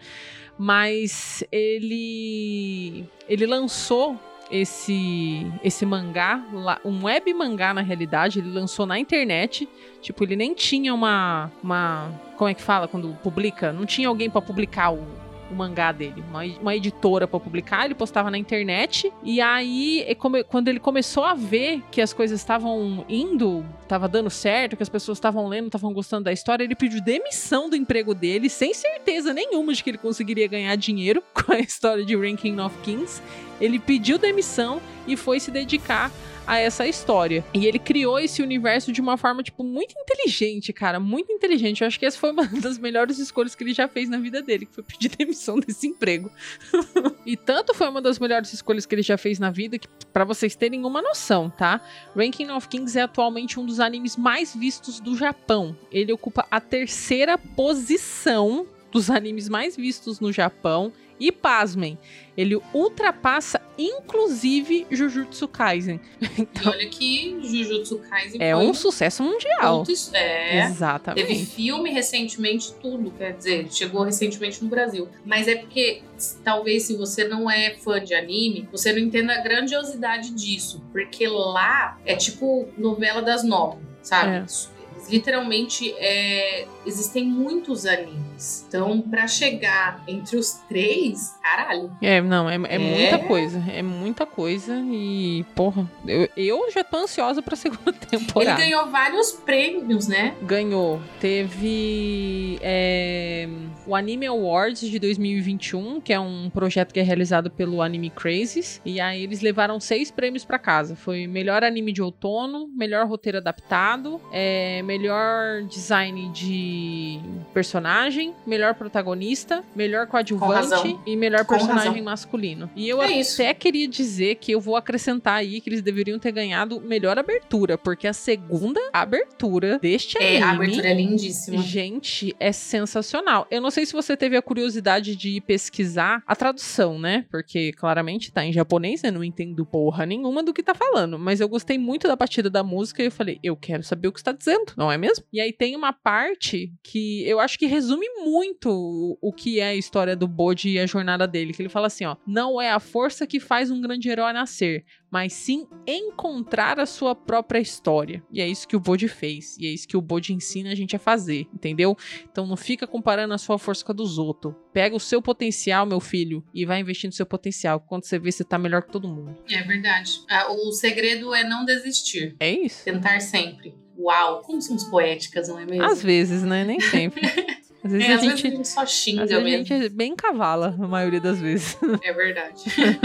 [0.58, 4.18] Mas ele ele lançou
[4.50, 6.42] esse esse mangá,
[6.84, 9.68] um web mangá na realidade, ele lançou na internet.
[10.00, 13.72] Tipo, ele nem tinha uma uma como é que fala quando publica?
[13.72, 15.04] Não tinha alguém para publicar o
[15.50, 19.12] o mangá dele, uma, uma editora para publicar, ele postava na internet.
[19.22, 20.06] E aí,
[20.48, 24.88] quando ele começou a ver que as coisas estavam indo, estava dando certo, que as
[24.88, 29.32] pessoas estavam lendo, estavam gostando da história, ele pediu demissão do emprego dele, sem certeza
[29.32, 33.22] nenhuma de que ele conseguiria ganhar dinheiro com a história de Ranking of Kings.
[33.60, 36.10] Ele pediu demissão e foi se dedicar
[36.48, 37.44] a essa história.
[37.52, 40.98] E ele criou esse universo de uma forma, tipo, muito inteligente, cara.
[40.98, 41.82] Muito inteligente.
[41.82, 44.40] Eu acho que essa foi uma das melhores escolhas que ele já fez na vida
[44.40, 46.32] dele, que foi pedir demissão desse emprego.
[47.26, 50.24] e tanto foi uma das melhores escolhas que ele já fez na vida, que para
[50.24, 51.82] vocês terem uma noção, tá?
[52.16, 55.76] Ranking of Kings é atualmente um dos animes mais vistos do Japão.
[55.92, 60.92] Ele ocupa a terceira posição dos animes mais vistos no Japão.
[61.18, 61.98] E pasmem,
[62.36, 66.00] ele ultrapassa inclusive Jujutsu Kaisen.
[66.38, 69.84] Então, e olha que Jujutsu Kaisen é um sucesso mundial.
[70.12, 71.26] é, Exatamente.
[71.26, 75.08] Teve filme recentemente, tudo, quer dizer, chegou recentemente no Brasil.
[75.24, 76.02] Mas é porque
[76.44, 81.26] talvez se você não é fã de anime, você não entenda a grandiosidade disso, porque
[81.26, 84.36] lá é tipo novela das nove, sabe?
[84.36, 84.78] É
[85.08, 88.27] literalmente é, existem muitos animes.
[88.66, 91.90] Então, para chegar entre os três, caralho.
[92.00, 93.62] É, não, é, é, é, muita coisa.
[93.70, 94.74] É muita coisa.
[94.90, 98.60] E, porra, eu, eu já tô ansiosa pra segunda temporada.
[98.60, 100.34] Ele ganhou vários prêmios, né?
[100.42, 101.00] Ganhou.
[101.20, 103.48] Teve é,
[103.86, 108.80] o Anime Awards de 2021, que é um projeto que é realizado pelo Anime Crazes.
[108.84, 110.94] E aí eles levaram seis prêmios para casa.
[110.94, 117.20] Foi melhor anime de outono, melhor roteiro adaptado, é, melhor design de
[117.52, 122.70] personagem, melhor protagonista, melhor coadjuvante e melhor personagem masculino.
[122.74, 126.32] E eu é até queria dizer que eu vou acrescentar aí que eles deveriam ter
[126.32, 130.36] ganhado melhor abertura, porque a segunda abertura deste anime.
[130.36, 131.62] É, a abertura é lindíssima.
[131.62, 133.46] Gente, é sensacional.
[133.50, 137.26] Eu não sei se você teve a curiosidade de pesquisar a tradução, né?
[137.30, 141.18] Porque claramente tá em japonês, eu não entendo porra nenhuma do que tá falando.
[141.18, 144.12] Mas eu gostei muito da batida da música e eu falei, eu quero saber o
[144.12, 145.24] que está dizendo não é mesmo?
[145.32, 149.74] E aí tem uma parte que eu acho que resume muito o que é a
[149.74, 152.80] história do Bode e a jornada dele, que ele fala assim, ó, não é a
[152.80, 158.22] força que faz um grande herói nascer, mas sim encontrar a sua própria história.
[158.32, 160.74] E é isso que o Bode fez, e é isso que o Bode ensina a
[160.74, 161.96] gente a fazer, entendeu?
[162.30, 164.54] Então não fica comparando a sua força com a dos outros.
[164.72, 167.80] Pega o seu potencial, meu filho, e vai investir no seu potencial.
[167.80, 169.36] Quando você vê, você tá melhor que todo mundo.
[169.50, 170.20] É verdade.
[170.30, 172.36] Ah, o segredo é não desistir.
[172.38, 172.84] É isso.
[172.84, 173.74] Tentar sempre.
[173.98, 175.84] Uau, como somos poéticas, não é mesmo?
[175.84, 176.64] Às vezes, né?
[176.64, 177.22] Nem sempre.
[177.82, 179.62] Às vezes, é, a, às gente, vezes a gente só xinga às vezes mesmo.
[179.62, 181.76] A gente é bem cavala, a maioria das vezes.
[182.02, 182.62] É verdade.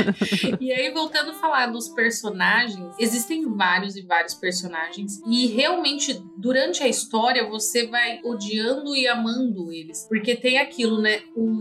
[0.60, 5.22] e aí, voltando a falar dos personagens, existem vários e vários personagens.
[5.28, 10.06] E realmente, durante a história, você vai odiando e amando eles.
[10.08, 11.22] Porque tem aquilo, né?
[11.36, 11.60] O,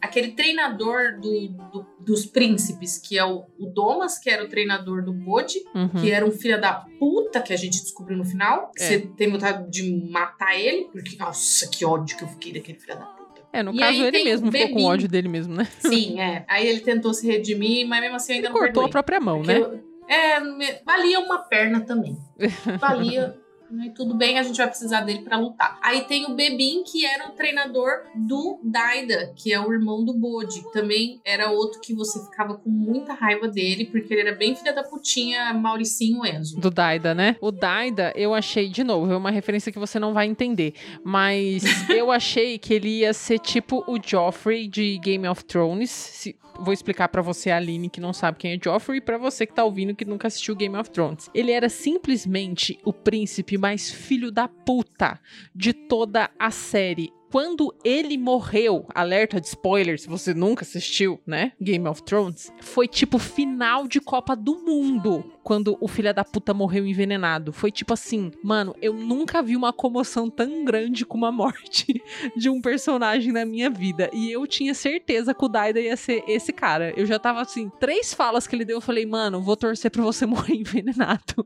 [0.00, 5.04] aquele treinador do, do dos príncipes, que é o, o, Domas, que era o treinador
[5.04, 5.88] do Bode, uhum.
[5.88, 8.70] que era um filho da puta que a gente descobriu no final.
[8.78, 8.84] É.
[8.84, 12.98] você tem vontade de matar ele, porque, nossa, que ódio que eu fiquei daquele filho
[12.98, 13.40] da puta.
[13.52, 15.66] É, no e caso ele mesmo ficou com ódio dele mesmo, né?
[15.78, 16.44] Sim, é.
[16.48, 18.88] Aí ele tentou se redimir, mas mesmo assim ainda ele não cortou perdoei.
[18.88, 19.58] a própria mão, né?
[19.58, 22.16] Eu, é, valia uma perna também.
[22.80, 23.36] Valia
[23.70, 25.78] né, tudo bem, a gente vai precisar dele para lutar.
[25.82, 30.12] Aí tem o Bebin, que era o treinador do Daida, que é o irmão do
[30.12, 30.62] Bode.
[30.72, 34.72] Também era outro que você ficava com muita raiva dele, porque ele era bem filha
[34.72, 36.60] da putinha Mauricinho Enzo.
[36.60, 37.36] Do Daida, né?
[37.40, 41.62] O Daida, eu achei, de novo, é uma referência que você não vai entender, mas
[41.88, 45.90] eu achei que ele ia ser tipo o Joffrey de Game of Thrones.
[45.90, 49.46] Se, vou explicar para você, Aline, que não sabe quem é Joffrey, e pra você
[49.46, 51.30] que tá ouvindo que nunca assistiu Game of Thrones.
[51.34, 55.18] Ele era simplesmente o príncipe mais filho da puta
[55.54, 61.52] de toda a série quando ele morreu, alerta de spoiler, se você nunca assistiu, né?
[61.60, 66.52] Game of Thrones, foi tipo final de Copa do Mundo quando o filho da puta
[66.52, 67.52] morreu envenenado.
[67.52, 72.02] Foi tipo assim, mano, eu nunca vi uma comoção tão grande com uma morte
[72.36, 74.10] de um personagem na minha vida.
[74.12, 76.92] E eu tinha certeza que o Daida ia ser esse cara.
[76.96, 80.02] Eu já tava assim, três falas que ele deu, eu falei, mano, vou torcer pra
[80.02, 81.44] você morrer envenenado.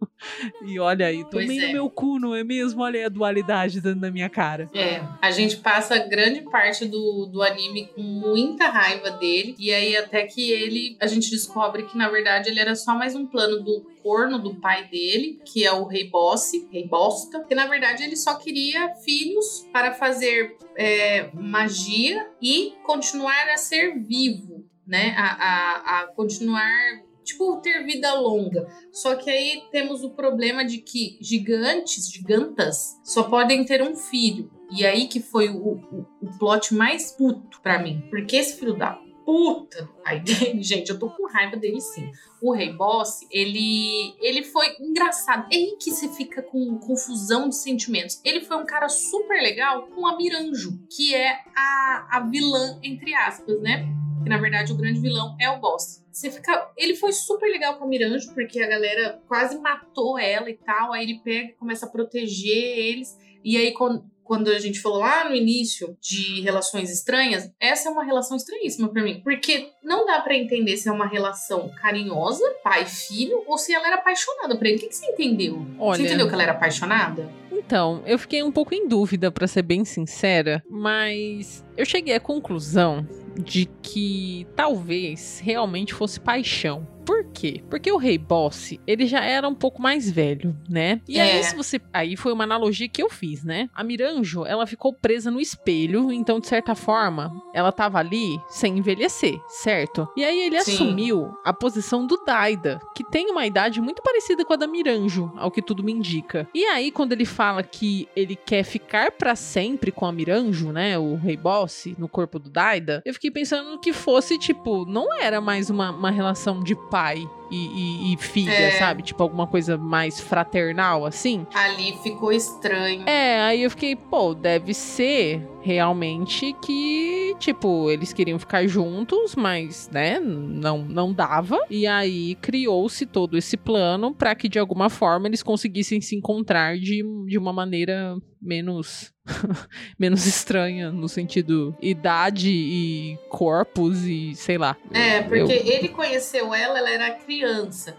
[0.66, 1.66] E olha aí, tomei é.
[1.66, 2.83] no meu cu, não é mesmo?
[2.83, 4.70] Olha aí a dualidade dando na minha cara.
[4.74, 9.54] É, a gente passa grande parte do, do anime com muita raiva dele.
[9.59, 13.14] E aí, até que ele, a gente descobre que na verdade ele era só mais
[13.14, 17.55] um plano do corno do pai dele, que é o Rei Bosse, Rei Bosta, que
[17.55, 24.64] na verdade ele só queria filhos para fazer é, magia e continuar a ser vivo,
[24.87, 25.14] né?
[25.16, 28.68] A, a, a continuar tipo, ter vida longa.
[28.92, 34.51] Só que aí temos o problema de que gigantes, gigantas, só podem ter um filho.
[34.70, 38.07] E aí que foi o, o, o plot mais puto para mim.
[38.11, 38.92] Porque esse filho da
[39.25, 42.11] puta do pai dele, gente, eu tô com raiva dele sim.
[42.43, 45.47] O Rei Boss, ele, ele foi engraçado.
[45.53, 48.21] É aí que você fica com confusão de sentimentos.
[48.25, 53.15] Ele foi um cara super legal com a Miranjo, que é a, a vilã, entre
[53.15, 53.89] aspas, né?
[54.23, 56.05] Que na verdade o grande vilão é o boss.
[56.11, 56.71] Você fica.
[56.77, 60.93] Ele foi super legal com a Miranjo, porque a galera quase matou ela e tal.
[60.93, 63.19] Aí ele pega e começa a proteger eles.
[63.45, 67.93] E aí, quando, quando a gente falou lá no início de relações estranhas, essa é
[67.93, 72.45] uma relação estranhíssima para mim, porque não dá para entender se é uma relação carinhosa,
[72.65, 74.77] pai filho, ou se ela era apaixonada por ele.
[74.77, 75.65] O que, que você entendeu?
[75.79, 77.31] Olha, você entendeu que ela era apaixonada?
[77.53, 82.21] Então, eu fiquei um pouco em dúvida, para ser bem sincera, mas eu cheguei à
[82.21, 83.07] conclusão
[83.39, 86.87] de que talvez realmente fosse paixão.
[87.05, 87.62] Por quê?
[87.69, 91.01] Porque o Rei Boss, ele já era um pouco mais velho, né?
[91.09, 91.23] E é.
[91.23, 91.81] aí, se você.
[91.93, 93.69] Aí foi uma analogia que eu fiz, né?
[93.75, 98.79] A Miranjo, ela ficou presa no espelho, então, de certa forma, ela tava ali sem
[98.79, 100.09] envelhecer, certo?
[100.17, 100.73] E aí ele Sim.
[100.73, 105.33] assumiu a posição do Daida, que tem uma idade muito parecida com a da Miranjo,
[105.37, 106.49] ao que tudo me indica.
[106.55, 110.99] E aí, quando ele fala que ele quer ficar para sempre com a Miranjo, né?
[110.99, 115.40] O Rei Boss, no corpo do Daida, eu fiquei pensando que fosse, tipo, não era
[115.40, 117.16] mais uma, uma relação de pai
[117.55, 118.71] e, e, e filha, é.
[118.73, 119.03] sabe?
[119.03, 121.47] Tipo, alguma coisa mais fraternal, assim.
[121.55, 123.09] Ali ficou estranho.
[123.09, 129.88] É, aí eu fiquei, pô, deve ser realmente que, tipo, eles queriam ficar juntos, mas,
[129.90, 131.59] né, não, não dava.
[131.71, 136.77] E aí criou-se todo esse plano para que, de alguma forma, eles conseguissem se encontrar
[136.77, 139.14] de, de uma maneira menos
[139.99, 144.77] menos estranha no sentido idade e corpos e sei lá.
[144.93, 145.67] É, porque eu...
[145.67, 147.43] ele conheceu ela, ela era criança.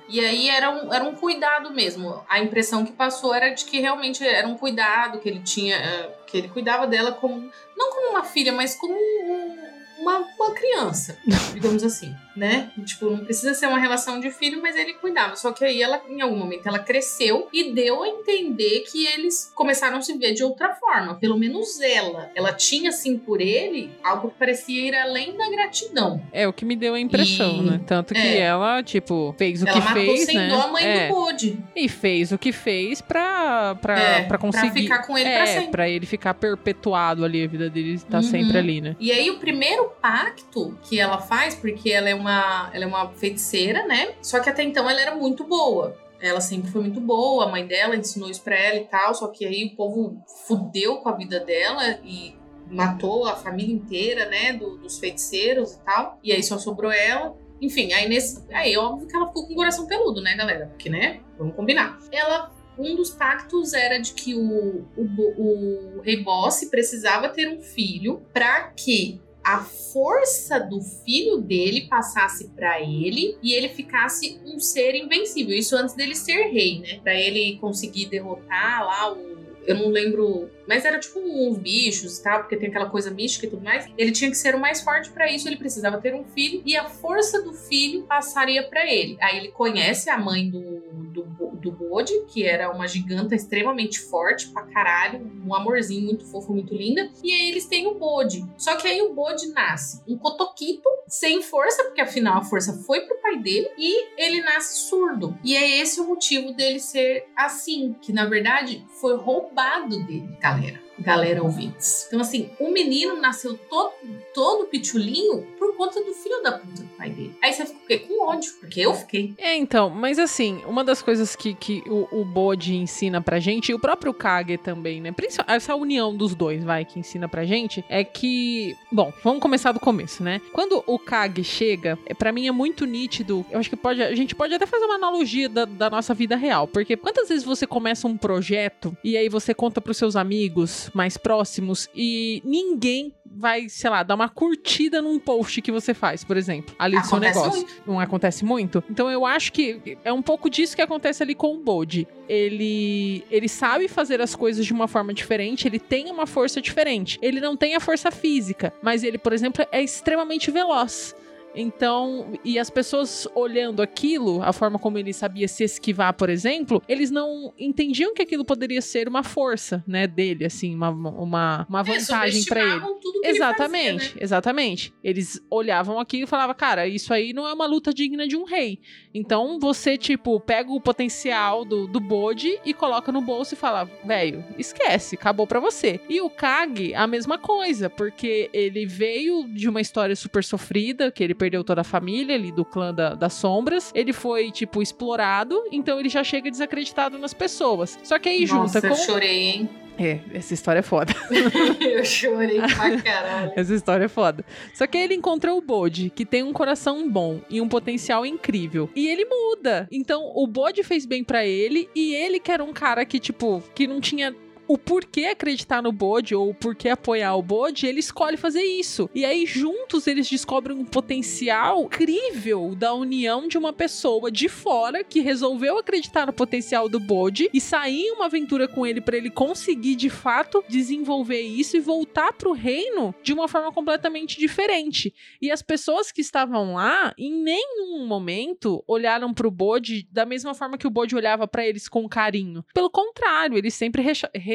[0.08, 2.24] E aí era um, era um cuidado mesmo.
[2.30, 6.16] A impressão que passou era de que realmente era um cuidado que ele tinha, eh,
[6.28, 9.58] que ele cuidava dela como não como uma filha, mas como um,
[10.00, 11.18] uma, uma criança,
[11.54, 12.72] digamos assim, né?
[12.86, 15.36] Tipo, não precisa ser uma relação de filho, mas ele cuidava.
[15.36, 19.52] Só que aí ela, em algum momento, ela cresceu e deu a entender que eles
[19.56, 21.16] começaram a se ver de outra forma.
[21.16, 22.30] Pelo menos ela.
[22.36, 26.22] Ela tinha, assim, por ele, algo que parecia ir além da gratidão.
[26.32, 27.62] É o que me deu a impressão, e...
[27.62, 27.82] né?
[27.86, 28.40] Tanto que é.
[28.40, 30.50] ela, tipo, fez o ela que fez, sem né?
[30.50, 31.08] Dó a mãe é.
[31.08, 31.58] do Bode.
[31.76, 34.88] E fez o que fez pra, pra, é, pra conseguir...
[34.88, 35.72] Pra ficar com ele é, pra sempre.
[35.72, 38.24] pra ele ficar perpetuado ali, a vida dele tá uhum.
[38.24, 38.96] sempre ali, né?
[39.00, 43.10] E aí, o primeiro pacto que ela faz, porque ela é uma, ela é uma
[43.12, 44.14] feiticeira, né?
[44.22, 45.98] Só que até então ela era muito boa.
[46.20, 49.28] Ela sempre foi muito boa, a mãe dela ensinou isso pra ela e tal, só
[49.28, 52.36] que aí o povo fudeu com a vida dela e
[52.70, 56.20] matou a família inteira, né, do, dos feiticeiros e tal.
[56.24, 57.36] E aí só sobrou ela.
[57.62, 58.44] Enfim, aí nesse.
[58.52, 60.68] Aí óbvio que ela ficou com o coração peludo, né, galera?
[60.68, 61.22] Porque, né?
[61.38, 62.00] Vamos combinar.
[62.12, 67.62] Ela um dos pactos era de que o, o, o rei Boss precisava ter um
[67.62, 74.60] filho para que a força do filho dele passasse para ele e ele ficasse um
[74.60, 75.56] ser invencível.
[75.56, 77.00] Isso antes dele ser rei, né?
[77.04, 79.36] Para ele conseguir derrotar lá o
[79.68, 83.48] eu não lembro, mas era tipo uns bichos e tal, porque tem aquela coisa mística
[83.48, 83.88] e tudo mais.
[83.98, 86.78] Ele tinha que ser o mais forte para isso, ele precisava ter um filho e
[86.78, 89.18] a força do filho passaria para ele.
[89.20, 90.82] Aí ele conhece a mãe do,
[91.12, 91.24] do
[91.66, 96.74] do Bode, que era uma giganta extremamente forte pra caralho, um amorzinho muito fofo, muito
[96.76, 97.10] linda.
[97.24, 98.46] E aí eles têm o Bode.
[98.58, 103.02] Só que aí o Bode nasce um cotoquito, sem força, porque afinal a força foi
[103.02, 105.38] pro pai dele, e ele nasce surdo.
[105.44, 110.86] E é esse o motivo dele ser assim, que na verdade foi roubado dele, galera
[111.00, 112.06] galera ouvintes.
[112.08, 113.94] Então, assim, o menino nasceu todo,
[114.34, 117.36] todo pitulinho por conta do filho da puta do pai dele.
[117.42, 118.00] Aí você fica o quê?
[118.00, 119.34] Com ódio, porque eu fiquei.
[119.38, 123.72] É, então, mas assim, uma das coisas que, que o, o Bode ensina pra gente,
[123.72, 125.14] e o próprio Kage também, né?
[125.48, 128.76] Essa união dos dois, vai, que ensina pra gente, é que.
[128.92, 130.42] Bom, vamos começar do começo, né?
[130.52, 133.46] Quando o Kage chega, é, para mim é muito nítido.
[133.50, 136.36] Eu acho que pode, a gente pode até fazer uma analogia da, da nossa vida
[136.36, 136.68] real.
[136.68, 141.18] Porque quantas vezes você começa um projeto e aí você conta pros seus amigos mais
[141.18, 146.38] próximos e ninguém vai, sei lá, dar uma curtida num post que você faz, por
[146.38, 147.62] exemplo, ali do seu negócio.
[147.62, 147.84] Muito.
[147.86, 148.84] Não acontece muito?
[148.90, 152.08] Então eu acho que é um pouco disso que acontece ali com o Bode.
[152.28, 157.20] Ele, ele sabe fazer as coisas de uma forma diferente, ele tem uma força diferente.
[157.22, 161.16] Ele não tem a força física, mas ele, por exemplo, é extremamente veloz.
[161.56, 166.82] Então, e as pessoas olhando aquilo, a forma como ele sabia se esquivar, por exemplo,
[166.88, 171.80] eles não entendiam que aquilo poderia ser uma força, né, dele, assim, uma, uma, uma
[171.82, 172.82] é, vantagem é, para ele.
[173.24, 174.24] exatamente, ele fazia, né?
[174.24, 174.94] exatamente.
[175.04, 178.44] Eles olhavam aquilo e falavam, cara, isso aí não é uma luta digna de um
[178.44, 178.80] rei.
[179.16, 183.90] Então, você, tipo, pega o potencial do, do Bode e coloca no bolso e fala,
[184.04, 186.02] velho, esquece, acabou para você.
[186.10, 191.24] E o Kag, a mesma coisa, porque ele veio de uma história super sofrida, que
[191.24, 193.90] ele perdeu toda a família ali do clã da, das sombras.
[193.96, 197.98] Ele foi, tipo, explorado, então ele já chega desacreditado nas pessoas.
[198.04, 198.88] Só que aí Nossa, junta com.
[198.88, 199.70] Eu chorei, hein?
[199.98, 201.14] É, essa história é foda.
[201.80, 203.54] eu chorei pra caralho.
[203.56, 204.46] Essa história é foda.
[204.74, 208.26] Só que aí ele encontrou o Bode, que tem um coração bom e um potencial
[208.26, 208.90] incrível.
[208.96, 209.88] E ele muda.
[209.92, 213.64] Então, o Bode fez bem para ele e ele que era um cara que, tipo,
[213.74, 214.36] que não tinha
[214.68, 219.10] o porquê acreditar no Bode ou o porquê apoiar o Bode, ele escolhe fazer isso.
[219.14, 225.04] E aí, juntos, eles descobrem um potencial incrível da união de uma pessoa de fora
[225.04, 229.18] que resolveu acreditar no potencial do Bode e sair em uma aventura com ele para
[229.18, 235.14] ele conseguir de fato desenvolver isso e voltar pro reino de uma forma completamente diferente.
[235.42, 240.78] E as pessoas que estavam lá, em nenhum momento olharam pro Bode da mesma forma
[240.78, 242.64] que o Bode olhava para eles com carinho.
[242.74, 244.02] Pelo contrário, eles sempre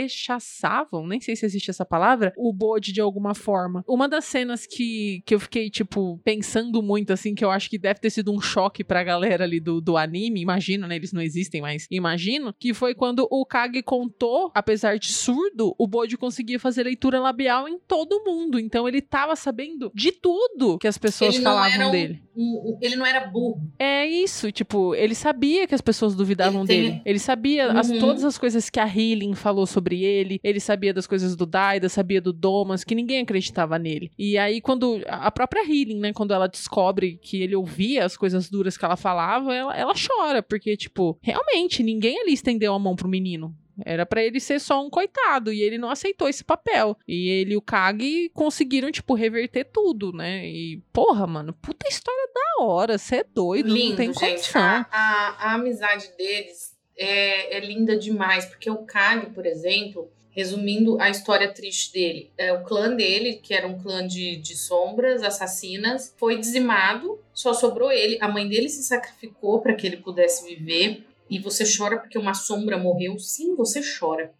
[0.03, 3.85] rechaçavam, nem sei se existe essa palavra, o Bode de alguma forma.
[3.89, 7.79] Uma das cenas que, que eu fiquei, tipo, pensando muito, assim, que eu acho que
[7.79, 10.97] deve ter sido um choque pra galera ali do, do anime, imagino, né?
[10.97, 15.87] Eles não existem, mas imagino, que foi quando o Kage contou, apesar de surdo, o
[15.87, 18.59] Bode conseguia fazer leitura labial em todo mundo.
[18.59, 22.23] Então ele tava sabendo de tudo que as pessoas falavam um, dele.
[22.37, 23.61] Um, ele não era burro.
[23.79, 26.83] É isso, tipo, ele sabia que as pessoas duvidavam ele tem...
[26.83, 27.03] dele.
[27.05, 27.79] Ele sabia uhum.
[27.79, 31.35] as, todas as coisas que a Healing falou sobre sobre ele, ele sabia das coisas
[31.35, 34.11] do Daida, sabia do Domas, que ninguém acreditava nele.
[34.17, 38.49] E aí, quando a própria Healing, né, quando ela descobre que ele ouvia as coisas
[38.49, 42.95] duras que ela falava, ela, ela chora, porque, tipo, realmente, ninguém ali estendeu a mão
[42.95, 43.55] pro menino.
[43.85, 46.99] Era para ele ser só um coitado e ele não aceitou esse papel.
[47.09, 50.47] E ele e o Kag conseguiram, tipo, reverter tudo, né?
[50.47, 52.99] E, porra, mano, puta história da hora.
[52.99, 54.51] Você é doido, Lindo, não tem gente.
[54.59, 61.01] A, a, a amizade deles é, é linda demais, porque o Kag, por exemplo, resumindo
[61.01, 65.23] a história triste dele, é, o clã dele, que era um clã de, de sombras,
[65.23, 68.19] assassinas, foi dizimado, só sobrou ele.
[68.21, 71.05] A mãe dele se sacrificou para que ele pudesse viver.
[71.29, 73.19] E você chora porque uma sombra morreu?
[73.19, 74.33] Sim, você chora.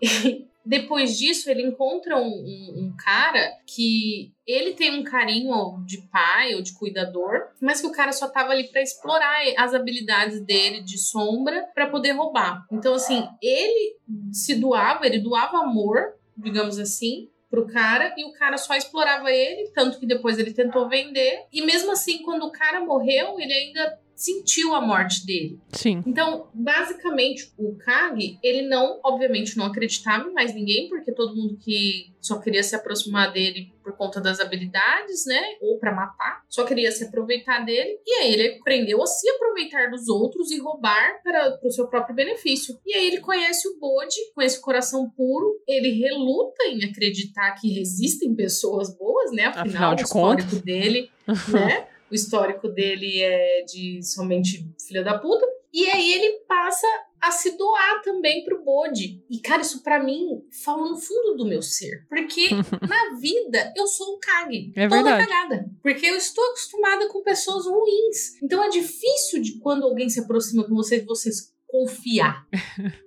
[0.64, 6.54] depois disso, ele encontra um, um, um, cara que ele tem um carinho de pai
[6.54, 10.82] ou de cuidador, mas que o cara só tava ali para explorar as habilidades dele
[10.82, 12.64] de sombra para poder roubar.
[12.72, 13.96] Então, assim, ele
[14.32, 19.70] se doava, ele doava amor, digamos assim, pro cara e o cara só explorava ele,
[19.70, 21.46] tanto que depois ele tentou vender.
[21.52, 25.60] E mesmo assim, quando o cara morreu, ele ainda sentiu a morte dele.
[25.72, 26.02] Sim.
[26.06, 31.56] Então, basicamente, o Kag, ele não, obviamente, não acreditava em mais ninguém, porque todo mundo
[31.56, 35.42] que só queria se aproximar dele por conta das habilidades, né?
[35.60, 37.98] Ou para matar, só queria se aproveitar dele.
[38.06, 42.14] E aí ele aprendeu a se aproveitar dos outros e roubar para o seu próprio
[42.16, 42.78] benefício.
[42.86, 47.78] E aí ele conhece o Bode, com esse coração puro, ele reluta em acreditar que
[47.78, 49.44] existem pessoas boas, né?
[49.46, 50.62] Afinal, Afinal de o contas.
[50.62, 51.10] dele,
[51.52, 51.88] né?
[52.14, 55.44] o histórico dele é de somente filha da puta.
[55.72, 56.86] E aí ele passa
[57.20, 59.20] a se doar também pro Bode.
[59.28, 62.06] E, cara, isso para mim fala no fundo do meu ser.
[62.08, 62.50] Porque
[62.88, 64.72] na vida eu sou o Kage.
[64.76, 65.26] É toda verdade.
[65.26, 65.68] cagada.
[65.82, 68.40] Porque eu estou acostumada com pessoas ruins.
[68.40, 71.30] Então é difícil de quando alguém se aproxima com você, você
[71.66, 72.46] confiar.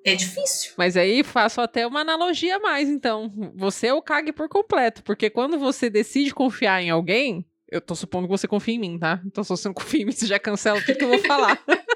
[0.03, 0.73] É difícil.
[0.75, 3.31] Mas aí faço até uma analogia a mais, então.
[3.55, 7.95] Você é o cague por completo, porque quando você decide confiar em alguém, eu tô
[7.95, 9.21] supondo que você confia em mim, tá?
[9.25, 11.59] Então se você não confia em mim, você já cancela tudo que eu vou falar.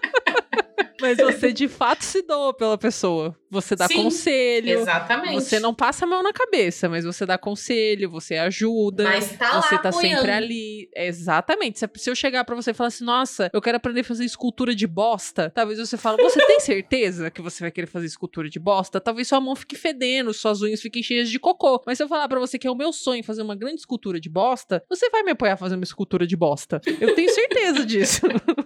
[1.01, 3.35] Mas você de fato se doa pela pessoa.
[3.49, 4.79] Você dá Sim, conselho.
[4.79, 5.33] Exatamente.
[5.43, 9.03] Você não passa a mão na cabeça, mas você dá conselho, você ajuda.
[9.03, 10.15] Mas tá você lá tá apoiando.
[10.17, 10.89] sempre ali.
[10.95, 11.79] Exatamente.
[11.79, 14.23] Se, se eu chegar pra você e falar assim, nossa, eu quero aprender a fazer
[14.23, 18.49] escultura de bosta, talvez você fale, você tem certeza que você vai querer fazer escultura
[18.49, 19.01] de bosta?
[19.01, 21.81] Talvez sua mão fique fedendo, suas unhas fiquem cheias de cocô.
[21.85, 24.19] Mas se eu falar pra você que é o meu sonho fazer uma grande escultura
[24.19, 26.79] de bosta, você vai me apoiar a fazer uma escultura de bosta.
[26.99, 28.21] Eu tenho certeza disso.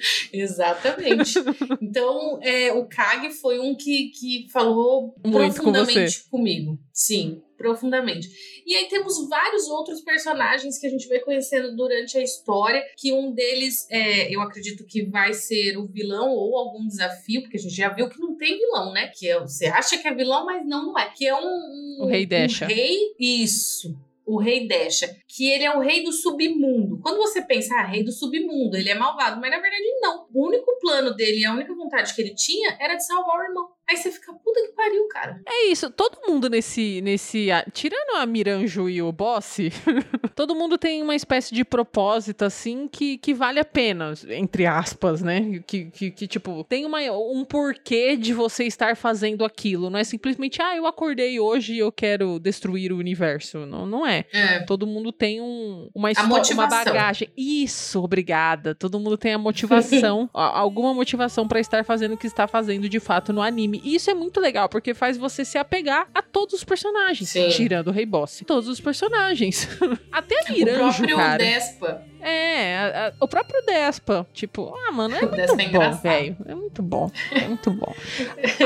[0.32, 1.34] Exatamente.
[1.80, 6.78] Então, é, o Kag foi um que, que falou Muito com profundamente comigo.
[6.92, 8.28] Sim, profundamente.
[8.66, 13.12] E aí temos vários outros personagens que a gente vai conhecendo durante a história, que
[13.12, 17.60] um deles, é, eu acredito que vai ser o vilão ou algum desafio, porque a
[17.60, 19.10] gente já viu que não tem vilão, né?
[19.14, 21.10] Que é, você acha que é vilão, mas não, não é.
[21.10, 21.40] Que é um...
[21.40, 22.26] um O Rei.
[22.66, 23.96] Um rei, isso.
[24.30, 26.98] O rei Desha, que ele é o rei do submundo.
[26.98, 30.19] Quando você pensa, ah, rei do submundo, ele é malvado, mas na verdade não.
[30.32, 33.68] O único plano dele, a única vontade que ele tinha era de salvar o irmão.
[33.90, 35.40] Aí você fica, puta que pariu, cara.
[35.48, 37.00] É isso, todo mundo nesse.
[37.00, 39.72] nesse tirando a Miranjo e o Bossi,
[40.36, 45.22] todo mundo tem uma espécie de propósito, assim, que, que vale a pena, entre aspas,
[45.22, 45.60] né?
[45.66, 49.90] Que, que, que, tipo, tem uma, um porquê de você estar fazendo aquilo.
[49.90, 53.66] Não é simplesmente, ah, eu acordei hoje e eu quero destruir o universo.
[53.66, 54.24] Não, não é.
[54.32, 54.60] É.
[54.60, 57.28] Todo mundo tem um, uma história, uma bagagem.
[57.36, 58.72] Isso, obrigada.
[58.72, 62.98] Todo mundo tem a motivação, alguma motivação pra estar fazendo o que está fazendo de
[63.00, 63.80] fato no anime.
[63.84, 67.28] E isso é muito legal, porque faz você se apegar a todos os personagens.
[67.30, 67.48] Sim.
[67.50, 68.42] Tirando o Rei Boss.
[68.46, 69.68] Todos os personagens.
[70.10, 71.38] Até a O Miranjo, próprio cara.
[71.38, 72.09] Despa.
[72.22, 74.26] É, a- a- o próprio Despa.
[74.32, 76.36] Tipo, ah, mano, é O muito é bom, velho.
[76.46, 77.10] É muito bom.
[77.32, 77.94] É muito bom.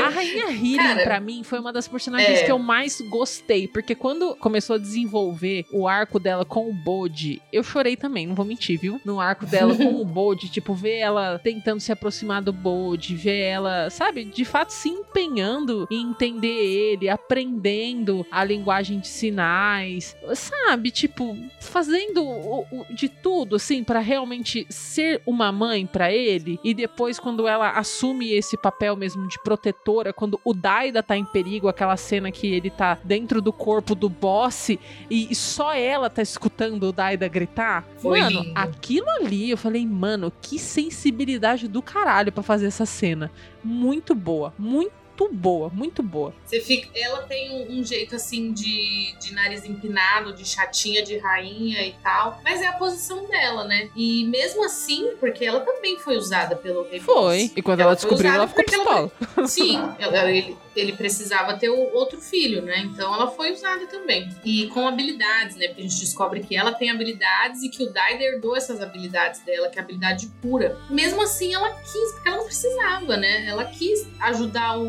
[0.03, 2.43] A Rainha Cara, pra mim, foi uma das personagens é.
[2.45, 3.67] que eu mais gostei.
[3.67, 8.35] Porque quando começou a desenvolver o arco dela com o Bode, eu chorei também, não
[8.35, 8.99] vou mentir, viu?
[9.05, 13.39] No arco dela com o Bode, tipo, ver ela tentando se aproximar do Bode, ver
[13.41, 20.91] ela, sabe, de fato se empenhando em entender ele, aprendendo a linguagem de sinais, sabe?
[20.91, 26.59] Tipo, fazendo o- o- de tudo, assim, pra realmente ser uma mãe pra ele.
[26.63, 31.25] E depois, quando ela assume esse papel mesmo de protetora, quando o Daida tá em
[31.25, 34.69] perigo, aquela cena que ele tá dentro do corpo do boss
[35.09, 37.85] e só ela tá escutando o Daida gritar.
[37.97, 38.51] Foi mano, lindo.
[38.55, 43.29] aquilo ali, eu falei, mano, que sensibilidade do caralho pra fazer essa cena.
[43.63, 46.33] Muito boa, muito boa, muito boa.
[46.45, 51.17] Você fica, ela tem um, um jeito assim de, de nariz empinado, de chatinha, de
[51.17, 52.39] rainha e tal.
[52.43, 53.89] Mas é a posição dela, né?
[53.95, 57.51] E mesmo assim, porque ela também foi usada pelo Rei Foi.
[57.55, 59.11] E quando ela, foi descobriu, ela ficou pistola.
[59.47, 62.79] Sim, ela- ele, ele precisava ter o outro filho, né?
[62.85, 64.29] Então ela foi usada também.
[64.43, 65.67] E com habilidades, né?
[65.67, 69.41] Porque a gente descobre que ela tem habilidades e que o Daida herdou essas habilidades
[69.41, 70.77] dela, que é a habilidade pura.
[70.89, 73.45] Mesmo assim, ela quis, porque ela não precisava, né?
[73.47, 74.85] Ela quis ajudar o,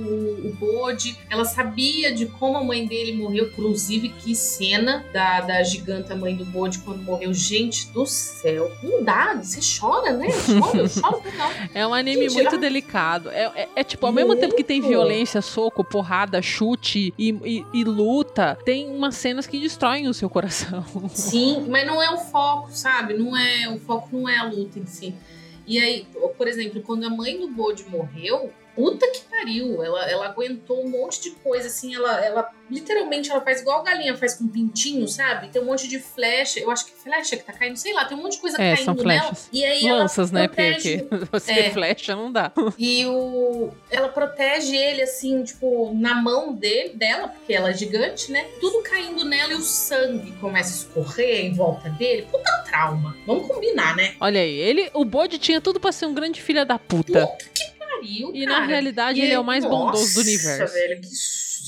[0.49, 5.63] o Bode, ela sabia de como a mãe dele morreu, inclusive que cena da, da
[5.63, 7.33] giganta mãe do Bode quando morreu.
[7.33, 10.29] Gente do céu, não dá, você chora, né?
[10.31, 11.47] Chora, eu choro não.
[11.75, 13.31] É um anime Gente, muito ela- delicado.
[13.31, 14.91] É, é- é tipo, ao mesmo tempo que tem Muito.
[14.91, 20.29] violência, soco, porrada, chute e, e- e luta, tem umas cenas que destroem o seu
[20.31, 20.85] coração.
[21.13, 23.15] Sim, mas não é o foco, sabe?
[23.15, 25.15] Não é o foco não é a luta em si.
[25.67, 26.07] E aí,
[26.39, 30.89] por exemplo, quando a mãe do Bode morreu, puta que pariu, ela, ela aguentou um
[30.89, 35.07] monte de coisa assim, ela, ela literalmente ela faz igual a galinha faz com pintinho,
[35.07, 35.49] sabe?
[35.49, 38.17] Tem um monte de flecha, eu acho que flecha que tá caindo, sei lá, tem
[38.17, 39.21] um monte de coisa É, caindo são nela.
[39.23, 39.49] flechas.
[39.53, 40.49] E aí Lanças, ela né?
[40.49, 41.71] protege, Porque você É.
[41.71, 42.53] flecha não dá.
[42.77, 48.33] e o ela protege ele assim, tipo, na mão dele, dela, porque ela é gigante,
[48.33, 48.45] né?
[48.61, 52.27] Tudo caindo nela e o sangue começa a escorrer em volta dele.
[52.31, 53.17] Puta trauma.
[53.27, 54.17] Vamos combinar, né?
[54.21, 57.29] Olha aí, ele, o Bode tinha tudo pra ser um grande filho da puta.
[58.01, 58.61] Pariu, E cara.
[58.61, 60.75] na realidade E ele é o mais bondoso do nossa, universo.
[60.75, 61.09] velho, que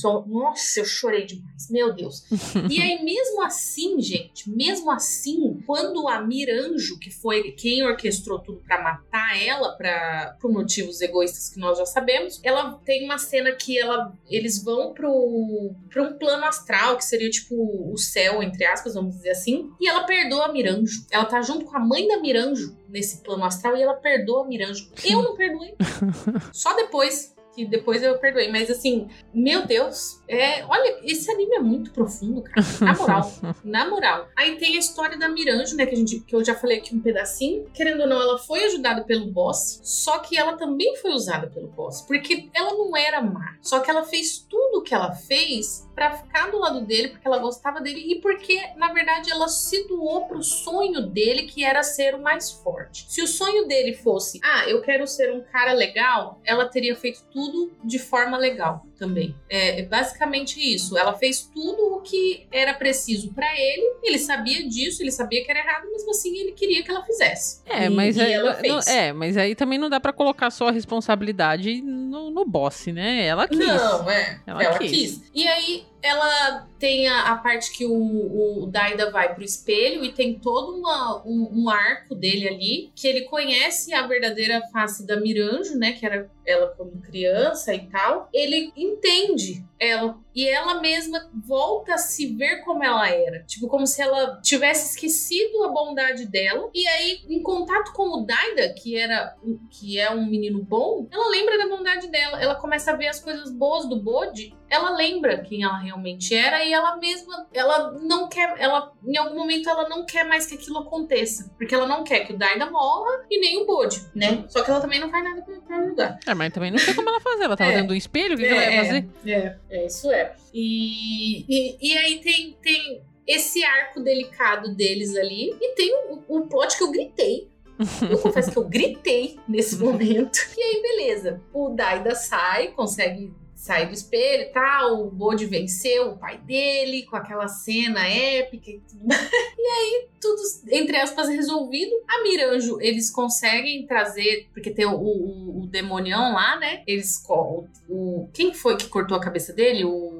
[0.00, 0.24] só.
[0.26, 1.68] Nossa, eu chorei demais.
[1.70, 2.24] Meu Deus.
[2.70, 8.60] e aí, mesmo assim, gente, mesmo assim, quando a Miranjo, que foi quem orquestrou tudo
[8.66, 13.52] pra matar ela, pra, por motivos egoístas que nós já sabemos, ela tem uma cena
[13.52, 17.54] que ela, eles vão pro, pra um plano astral, que seria tipo
[17.92, 21.06] o céu, entre aspas, vamos dizer assim, e ela perdoa a Miranjo.
[21.10, 24.48] Ela tá junto com a mãe da Miranjo nesse plano astral e ela perdoa a
[24.48, 24.90] Miranjo.
[25.04, 25.74] Eu não perdoei.
[26.52, 28.52] Só depois que depois eu perdoei.
[28.52, 32.64] Mas assim, meu Deus, é, olha, esse anime é muito profundo, cara.
[32.80, 33.32] Na moral.
[33.64, 34.28] na moral.
[34.36, 35.84] Aí tem a história da Miranjo, né?
[35.84, 37.64] Que, a gente, que eu já falei aqui um pedacinho.
[37.74, 39.80] Querendo ou não, ela foi ajudada pelo boss.
[39.82, 42.02] Só que ela também foi usada pelo boss.
[42.02, 43.56] Porque ela não era má.
[43.60, 47.26] Só que ela fez tudo o que ela fez para ficar do lado dele, porque
[47.26, 51.82] ela gostava dele e porque, na verdade, ela se doou pro sonho dele, que era
[51.82, 53.04] ser o mais forte.
[53.08, 57.24] Se o sonho dele fosse, ah, eu quero ser um cara legal, ela teria feito
[57.32, 57.47] tudo
[57.84, 59.34] de forma legal também.
[59.48, 60.96] É, é basicamente isso.
[60.98, 63.96] Ela fez tudo o que era preciso para ele.
[64.02, 67.62] Ele sabia disso, ele sabia que era errado, mesmo assim ele queria que ela fizesse.
[67.66, 68.36] É, e, mas e aí,
[68.68, 72.86] não- é, mas aí também não dá pra colocar só a responsabilidade no, no boss,
[72.86, 73.26] né?
[73.26, 73.58] Ela quis.
[73.58, 74.40] Não, é.
[74.46, 74.90] Ela Ela, quis.
[74.90, 75.30] quis.
[75.34, 80.12] E aí ela tem a, a parte que o, o Daida vai pro espelho e
[80.12, 85.16] tem todo uma, um, um arco dele ali, que ele conhece a verdadeira face da
[85.20, 85.92] Miranjo, né?
[85.92, 88.28] Que era ela quando criança e tal.
[88.32, 93.42] Ele entende ela e ela mesma volta a se ver como ela era.
[93.42, 96.70] Tipo, como se ela tivesse esquecido a bondade dela.
[96.72, 99.36] E aí, em contato com o Daida, que era
[99.68, 102.40] que é um menino bom, ela lembra da bondade dela.
[102.40, 104.54] Ela começa a ver as coisas boas do Bode.
[104.70, 109.36] Ela lembra quem ela realmente era e ela mesma, ela não quer, ela em algum
[109.36, 112.70] momento ela não quer mais que aquilo aconteça, porque ela não quer que o Daida
[112.70, 114.44] morra e nem o Bode, né?
[114.48, 116.18] Só que ela também não faz nada pra, pra ajudar.
[116.26, 117.44] É, mas também não sei como ela fazer.
[117.44, 117.74] Ela tava É.
[117.74, 119.08] dentro do espelho, o que, que ela ia fazer?
[119.26, 120.34] É, é, isso é.
[120.52, 125.56] E, e, e aí tem, tem esse arco delicado deles ali.
[125.60, 127.48] E tem o, o plot que eu gritei.
[128.10, 130.38] Eu confesso que eu gritei nesse momento.
[130.56, 131.40] E aí, beleza.
[131.52, 135.02] O Daida sai, consegue sair do espelho e tal.
[135.06, 139.06] O Bode venceu o pai dele com aquela cena épica e tudo.
[139.60, 141.92] E aí, tudo, entre aspas, resolvido.
[142.08, 146.82] A Miranjo, eles conseguem trazer, porque tem o, o, o demonião lá, né?
[146.86, 147.22] Eles.
[147.28, 149.84] O, o- quem foi que cortou a cabeça dele?
[149.84, 150.17] O.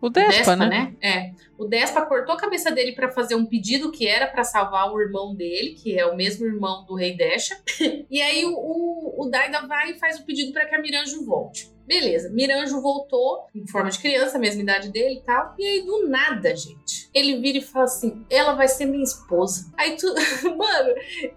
[0.00, 0.94] O Despa, né?
[1.02, 1.32] É.
[1.58, 5.00] O Despa cortou a cabeça dele pra fazer um pedido que era pra salvar o
[5.00, 7.60] irmão dele, que é o mesmo irmão do Rei Desha.
[8.10, 11.24] e aí o, o, o Daida vai e faz o pedido pra que a Miranjo
[11.24, 11.70] volte.
[11.90, 15.56] Beleza, Miranjo voltou em forma de criança, mesma idade dele e tal.
[15.58, 19.72] E aí, do nada, gente, ele vira e fala assim: ela vai ser minha esposa.
[19.76, 20.06] Aí tu.
[20.56, 20.88] Mano,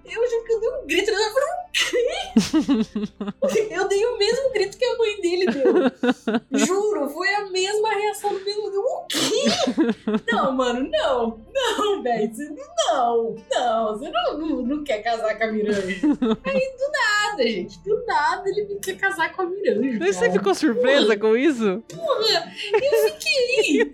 [0.05, 1.09] eu juro que eu dei um grito.
[1.09, 3.03] Eu falei, o quê?
[3.73, 6.65] Eu dei o mesmo grito que a mãe dele deu.
[6.65, 8.67] Juro, foi a mesma reação do mesmo.
[8.67, 9.21] O quê?
[10.31, 11.41] Não, mano, não.
[11.51, 12.31] Não, velho.
[12.91, 13.97] Não, não.
[13.97, 15.81] Você não, não, não quer casar com a Miranja.
[15.87, 17.79] Aí, do nada, gente.
[17.79, 19.97] Do nada ele quer casar com a Miranja.
[19.99, 20.42] Mas você.
[20.43, 21.81] Ficou surpresa com isso?
[21.87, 23.93] Porra, eu fiquei.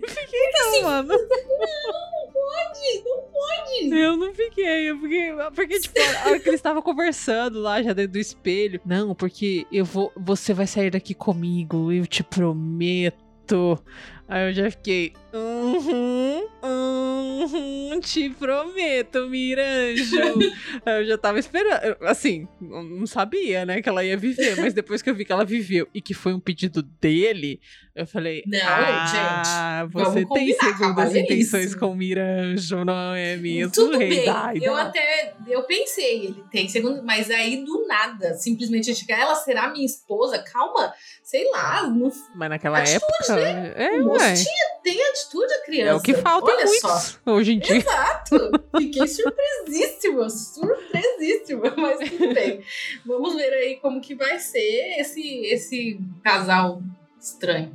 [0.52, 1.08] Não, mano.
[1.08, 4.00] Não pode, não pode.
[4.00, 5.32] Eu não fiquei, eu fiquei.
[5.54, 8.80] Porque, tipo, a hora que eles estavam conversando lá já dentro do espelho.
[8.84, 10.12] Não, porque eu vou.
[10.16, 13.82] Você vai sair daqui comigo, eu te prometo.
[14.30, 15.12] Aí eu já fiquei.
[15.34, 20.20] Uhum, uhum, te prometo, Miranjo.
[20.86, 21.96] Aí eu já tava esperando.
[22.02, 24.56] Assim, não sabia, né, que ela ia viver.
[24.56, 27.60] Mas depois que eu vi que ela viveu e que foi um pedido dele,
[27.92, 28.44] eu falei.
[28.46, 33.72] Não, ah, gente, você tem segundas intenções com o Miranjo, não é mesmo?
[33.72, 34.64] Tudo bem, Daida?
[34.64, 39.84] eu até eu pensei, ele tem segundo, mas aí do nada, simplesmente ela será minha
[39.84, 40.94] esposa, calma,
[41.30, 43.40] sei lá, não Mas naquela Atitude, época.
[43.80, 44.34] É, o moço ué.
[44.34, 45.90] tinha, tem atitude a criança.
[45.90, 47.30] É o que falta Olha só.
[47.30, 47.76] hoje em dia.
[47.76, 48.50] Exato!
[48.76, 52.64] Fiquei surpresíssima, surpresíssima, mas tudo bem.
[53.06, 56.82] Vamos ver aí como que vai ser esse, esse casal
[57.20, 57.74] estranho.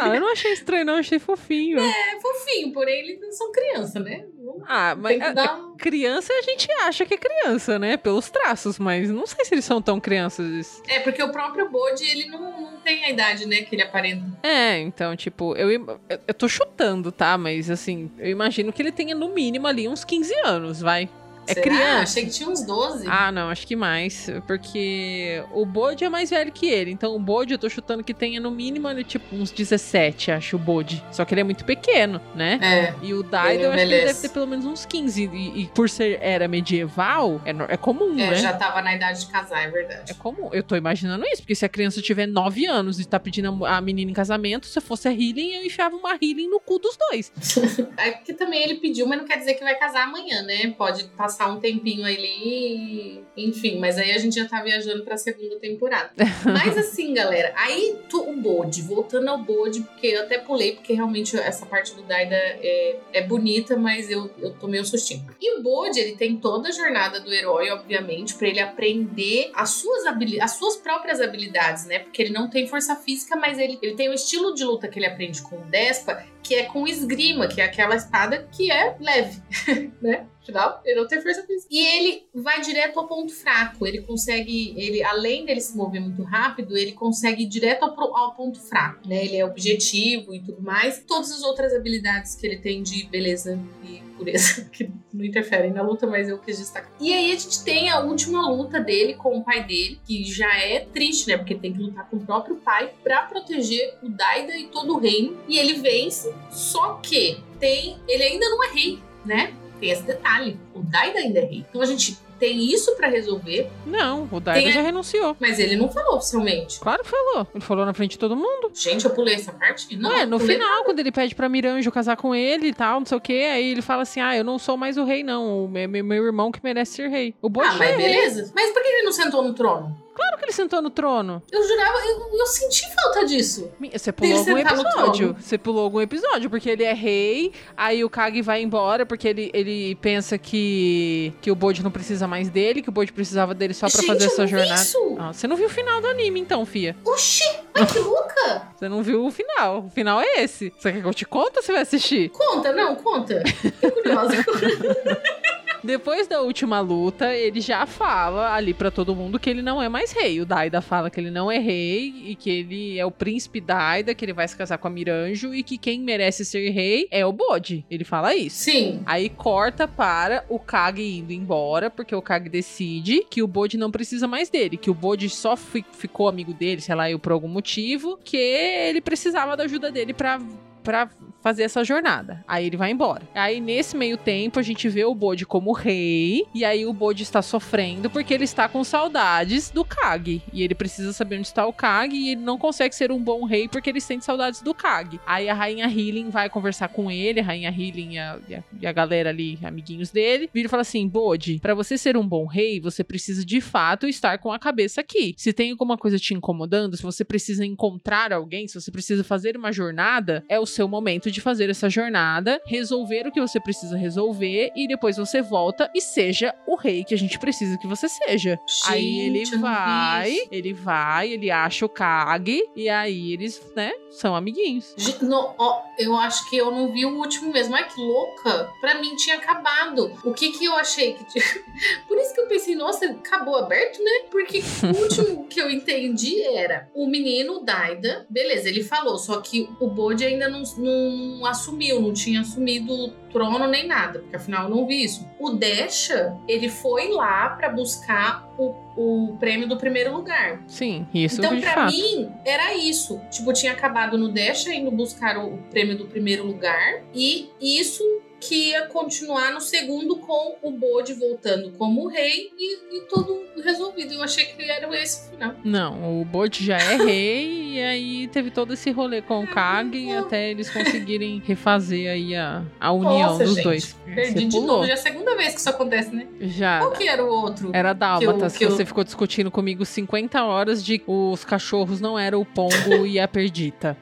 [0.00, 1.78] Ah, eu não achei estranho, não, achei fofinho.
[1.78, 4.26] É fofinho, porém eles não são criança, né?
[4.66, 5.76] Ah, mas a- dar um...
[5.76, 7.96] criança a gente acha que é criança, né?
[7.96, 10.82] Pelos traços, mas não sei se eles são tão crianças.
[10.88, 14.24] É, porque o próprio Bode, ele não, não tem a idade, né, que ele aparenta.
[14.42, 17.38] É, então, tipo, eu, eu tô chutando, tá?
[17.38, 21.08] Mas assim, eu imagino que ele tenha no mínimo ali uns 15 anos, vai.
[21.46, 21.62] É Será?
[21.66, 22.02] criança.
[22.02, 23.06] Achei que tinha uns 12.
[23.08, 24.28] Ah, não, acho que mais.
[24.46, 26.90] Porque o Bode é mais velho que ele.
[26.90, 30.56] Então o Bode eu tô chutando que tenha no mínimo ali, tipo, uns 17, acho,
[30.56, 31.02] o Bode.
[31.10, 32.58] Só que ele é muito pequeno, né?
[32.62, 32.94] É.
[33.04, 35.30] E o Daida, Ele eu acho que ele deve ter pelo menos uns 15.
[35.32, 38.34] E, e por ser era medieval, é, é comum, É, né?
[38.36, 40.10] já tava na idade de casar, é verdade.
[40.10, 40.50] É comum.
[40.52, 43.76] Eu tô imaginando isso, porque se a criança tiver 9 anos e tá pedindo a,
[43.76, 46.78] a menina em casamento, se eu fosse a Healing, eu enfiava uma Healing no cu
[46.78, 47.32] dos dois.
[47.96, 50.72] É porque também ele pediu, mas não quer dizer que vai casar amanhã, né?
[50.76, 55.16] Pode passar passar um tempinho ali, enfim, mas aí a gente já tá viajando pra
[55.16, 56.10] segunda temporada.
[56.44, 60.92] mas assim, galera, aí tu, o Bode, voltando ao Bode, porque eu até pulei, porque
[60.92, 65.26] realmente essa parte do Daida é, é bonita, mas eu, eu tomei um sustinho.
[65.40, 69.70] E o Bode, ele tem toda a jornada do herói, obviamente, para ele aprender as
[69.70, 70.04] suas,
[70.40, 72.00] as suas próprias habilidades, né?
[72.00, 74.98] Porque ele não tem força física, mas ele, ele tem o estilo de luta que
[74.98, 78.96] ele aprende com o Despa, que é com esgrima, que é aquela espada que é
[79.00, 79.42] leve,
[80.00, 80.26] né?
[80.50, 81.68] Afinal, ele não tem força física.
[81.70, 83.86] E ele vai direto ao ponto fraco.
[83.86, 88.34] Ele consegue, ele além dele se mover muito rápido, ele consegue ir direto ao, ao
[88.34, 89.24] ponto fraco, né?
[89.24, 91.02] Ele é objetivo e tudo mais.
[91.06, 95.82] Todas as outras habilidades que ele tem de beleza e pureza, que não interferem na
[95.82, 96.92] luta, mas eu quis destacar.
[97.00, 100.54] E aí a gente tem a última luta dele com o pai dele, que já
[100.58, 101.38] é triste, né?
[101.38, 104.98] Porque tem que lutar com o próprio pai para proteger o Daida e todo o
[104.98, 105.38] reino.
[105.48, 107.96] E ele vence, só que tem.
[108.06, 109.54] Ele ainda não é rei, né?
[109.80, 110.58] Tem esse detalhe.
[110.74, 111.64] O Daida ainda é rei.
[111.68, 113.70] Então a gente tem isso para resolver.
[113.86, 114.72] Não, o Daida tem...
[114.72, 115.36] já renunciou.
[115.38, 116.80] Mas ele não falou oficialmente.
[116.80, 117.46] Claro que falou.
[117.54, 118.70] Ele falou na frente de todo mundo.
[118.74, 119.94] Gente, eu pulei essa parte?
[119.96, 120.84] Não, é, no final, nada.
[120.84, 123.70] quando ele pede pra Miranjo casar com ele e tal, não sei o que, aí
[123.70, 125.64] ele fala assim: ah, eu não sou mais o rei, não.
[125.64, 127.34] O meu, meu irmão que merece ser rei.
[127.42, 128.42] O Bote Ah, mas é beleza.
[128.42, 128.52] Rei.
[128.54, 129.96] Mas por que ele não sentou no trono?
[130.20, 131.42] Claro que ele sentou no trono.
[131.50, 133.70] Eu jurava, eu, eu senti falta disso.
[133.90, 135.36] Você pulou algum episódio.
[135.40, 139.50] Você pulou algum episódio, porque ele é rei, aí o Kag vai embora, porque ele,
[139.54, 143.72] ele pensa que, que o Bode não precisa mais dele, que o Bode precisava dele
[143.72, 144.82] só pra Gente, fazer essa jornada.
[144.82, 145.16] Isso.
[145.18, 146.94] Ah, você não viu o final do anime, então, Fia.
[147.02, 147.44] Oxi,
[147.74, 148.68] mas que louca!
[148.76, 149.84] Você não viu o final.
[149.86, 150.72] O final é esse.
[150.78, 152.30] Você quer que eu te conte ou você vai assistir?
[152.30, 153.42] Conta, não, conta.
[153.78, 154.32] Tô curiosa.
[155.82, 159.88] Depois da última luta, ele já fala ali para todo mundo que ele não é
[159.88, 160.40] mais rei.
[160.40, 164.14] O Daida fala que ele não é rei e que ele é o príncipe Daida,
[164.14, 167.24] que ele vai se casar com a Miranjo e que quem merece ser rei é
[167.24, 167.84] o Bode.
[167.90, 168.64] Ele fala isso.
[168.64, 169.02] Sim.
[169.06, 173.90] Aí corta para o Kage indo embora, porque o Kage decide que o Bode não
[173.90, 177.48] precisa mais dele, que o Bode só ficou amigo dele, sei lá, eu por algum
[177.48, 180.40] motivo, que ele precisava da ajuda dele para
[180.82, 181.10] para
[181.40, 182.44] fazer essa jornada.
[182.46, 183.22] Aí ele vai embora.
[183.34, 187.22] Aí nesse meio tempo a gente vê o Bode como rei e aí o Bode
[187.22, 191.66] está sofrendo porque ele está com saudades do Kag e ele precisa saber onde está
[191.66, 194.74] o Kag e ele não consegue ser um bom rei porque ele sente saudades do
[194.74, 195.20] Kag.
[195.26, 198.64] Aí a rainha Healing vai conversar com ele, a rainha Healing e a, e a,
[198.82, 202.26] e a galera ali, amiguinhos dele, vira e fala assim: "Bode, para você ser um
[202.26, 205.34] bom rei, você precisa de fato estar com a cabeça aqui.
[205.36, 209.56] Se tem alguma coisa te incomodando, se você precisa encontrar alguém, se você precisa fazer
[209.56, 213.96] uma jornada, é o seu momento de fazer essa jornada, resolver o que você precisa
[213.96, 218.08] resolver e depois você volta e seja o rei que a gente precisa que você
[218.08, 218.60] seja.
[218.66, 224.34] Gente, aí ele vai, ele vai, ele acha o Kag e aí eles, né, são
[224.34, 224.94] amiguinhos.
[225.20, 227.74] No, ó, eu acho que eu não vi o último mesmo.
[227.74, 228.70] Ai, que louca!
[228.80, 230.12] Pra mim tinha acabado.
[230.24, 231.44] O que que eu achei que tinha...
[232.08, 234.10] Por que eu pensei, nossa, acabou aberto, né?
[234.30, 239.68] Porque o último que eu entendi era o menino Daida, beleza, ele falou, só que
[239.80, 244.64] o Bode ainda não, não assumiu, não tinha assumido o trono nem nada, porque afinal
[244.64, 245.26] eu não vi isso.
[245.38, 250.62] O Desha, ele foi lá para buscar o, o prêmio do primeiro lugar.
[250.66, 251.92] Sim, isso Então, pra fato.
[251.92, 253.20] mim, era isso.
[253.30, 257.02] Tipo, tinha acabado no Desha indo buscar o prêmio do primeiro lugar.
[257.14, 258.02] E isso
[258.40, 264.14] que ia continuar no segundo com o Bode voltando como rei e, e tudo resolvido.
[264.14, 265.54] Eu achei que era esse o final.
[265.62, 270.12] Não, o Bode já é rei e aí teve todo esse rolê com o Kag
[270.16, 273.96] até eles conseguirem refazer aí a, a união Nossa, dos gente, dois.
[274.14, 274.84] Perdi de novo.
[274.84, 276.26] Já é a segunda vez que isso acontece, né?
[276.40, 276.78] Já.
[276.80, 277.70] Qual que era o outro?
[277.72, 278.86] Era Dálmatas, que, que, você eu...
[278.86, 283.96] ficou discutindo comigo 50 horas de os cachorros não eram o Pongo e a Perdita.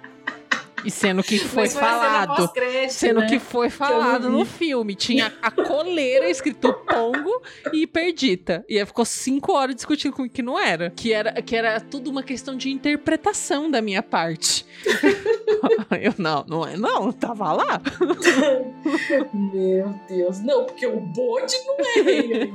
[0.84, 2.50] E sendo que foi, foi falado.
[2.88, 3.26] Sendo né?
[3.26, 4.94] que foi falado no filme.
[4.94, 8.64] Tinha a coleira escrito Pongo e Perdita.
[8.68, 10.90] E aí ficou cinco horas discutindo comigo que não era.
[10.90, 14.64] Que era, que era tudo uma questão de interpretação da minha parte.
[16.00, 17.80] Eu não, não é não, tava lá.
[19.32, 22.52] Meu Deus, não, porque o bode não é rei.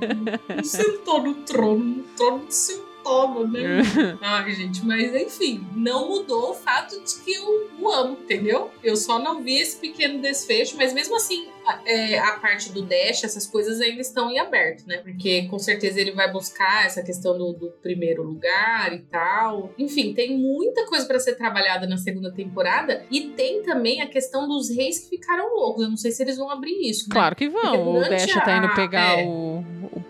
[0.55, 3.81] Não sentou no trono, no trono do seu toma, né?
[4.21, 8.71] Ai, gente, mas enfim, não mudou o fato de que eu o amo, entendeu?
[8.83, 12.81] Eu só não vi esse pequeno desfecho, mas mesmo assim, a, é, a parte do
[12.81, 14.97] Dash, essas coisas ainda estão em aberto, né?
[14.97, 19.73] Porque com certeza ele vai buscar essa questão do, do primeiro lugar e tal.
[19.77, 24.47] Enfim, tem muita coisa para ser trabalhada na segunda temporada e tem também a questão
[24.47, 25.83] dos reis que ficaram loucos.
[25.83, 27.09] Eu não sei se eles vão abrir isso.
[27.09, 27.13] Né?
[27.13, 27.97] Claro que vão.
[27.97, 28.41] O Dash a...
[28.41, 29.63] tá indo pegar é, o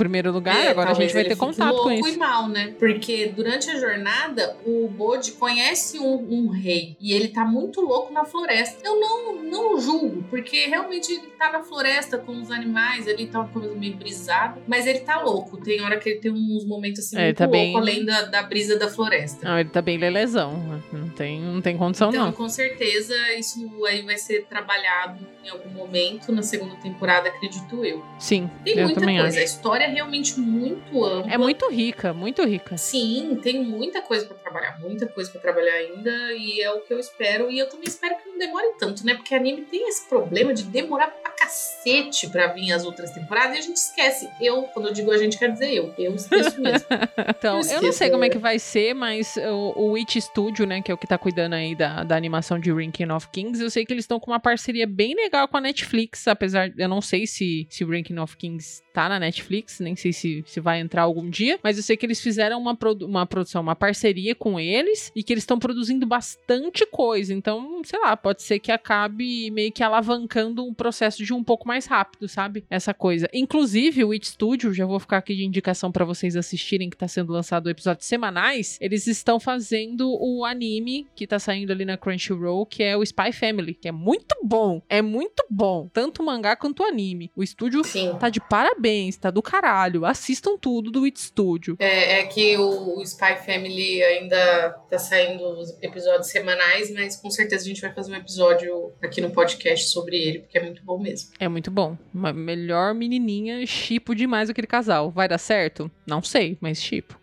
[0.03, 2.09] primeiro lugar, é, agora a gente vai ter contato com isso.
[2.09, 2.73] e mal, né?
[2.77, 8.11] Porque durante a jornada, o Bode conhece um, um, rei e ele tá muito louco
[8.13, 8.77] na floresta.
[8.85, 13.39] Eu não, não julgo, porque realmente ele tá na floresta com os animais, ele tá
[13.39, 15.57] uma coisa meio brisada, mas ele tá louco.
[15.63, 18.23] Tem hora que ele tem uns momentos assim É, muito tá louco, bem- além da,
[18.23, 19.47] da brisa da floresta.
[19.47, 20.81] Não, ele tá bem lelezão.
[20.91, 22.31] Não tem, não tem condição, Então, não.
[22.33, 28.03] com certeza, isso aí vai ser trabalhado em algum momento na segunda temporada, acredito eu.
[28.17, 29.37] Sim, Tem eu muita também coisa.
[29.39, 29.53] A acho.
[29.53, 31.31] história é realmente muito ampla.
[31.31, 32.77] É muito rica, muito rica.
[32.77, 36.93] Sim, tem muita coisa pra trabalhar, muita coisa pra trabalhar ainda, e é o que
[36.93, 37.49] eu espero.
[37.49, 39.15] E eu também espero que não demore tanto, né?
[39.15, 43.59] Porque anime tem esse problema de demorar pra cacete pra vir as outras temporadas e
[43.59, 44.29] a gente esquece.
[44.41, 45.93] Eu, quando eu digo a gente, quer dizer eu.
[45.97, 46.87] Eu esqueço mesmo.
[47.35, 48.29] Então, Eu eu não sei como é é.
[48.29, 51.53] que vai ser, mas o, o Witch Studio, né, que é o que tá cuidando
[51.53, 54.39] aí da, da animação de Ranking of Kings, eu sei que eles estão com uma
[54.39, 58.81] parceria bem legal com a Netflix, apesar, eu não sei se, se Ranking of Kings
[58.93, 62.05] tá na Netflix, nem sei se, se vai entrar algum dia, mas eu sei que
[62.05, 66.05] eles fizeram uma, produ- uma produção, uma parceria com eles e que eles estão produzindo
[66.05, 71.33] bastante coisa, então, sei lá, pode ser que acabe meio que alavancando um processo de
[71.33, 72.65] um pouco mais rápido, sabe?
[72.69, 73.29] Essa coisa.
[73.33, 77.07] Inclusive, o Witch Studio, já vou ficar aqui de indicação pra vocês assistirem, que tá
[77.07, 78.77] sendo lançado episódios semanais.
[78.81, 83.31] Eles estão fazendo o anime que tá saindo ali na Crunchyroll, que é o Spy
[83.31, 84.81] Family, que é muito bom.
[84.89, 85.89] É muito bom.
[85.93, 87.31] Tanto o mangá quanto o anime.
[87.35, 88.15] O estúdio Sim.
[88.19, 89.62] tá de parabéns, tá do caralho.
[90.05, 91.75] Assistam tudo do Witch Studio.
[91.79, 97.29] É, é que o, o Spy Family ainda tá saindo os episódios semanais, mas com
[97.29, 100.83] certeza a gente vai fazer um episódio aqui no podcast sobre ele, porque é muito
[100.83, 101.31] bom mesmo.
[101.39, 101.97] É muito bom.
[102.13, 105.11] Uma melhor menininha, chipo demais aquele casal.
[105.11, 105.89] Vai dar certo?
[106.05, 107.19] Não sei, mas chipo.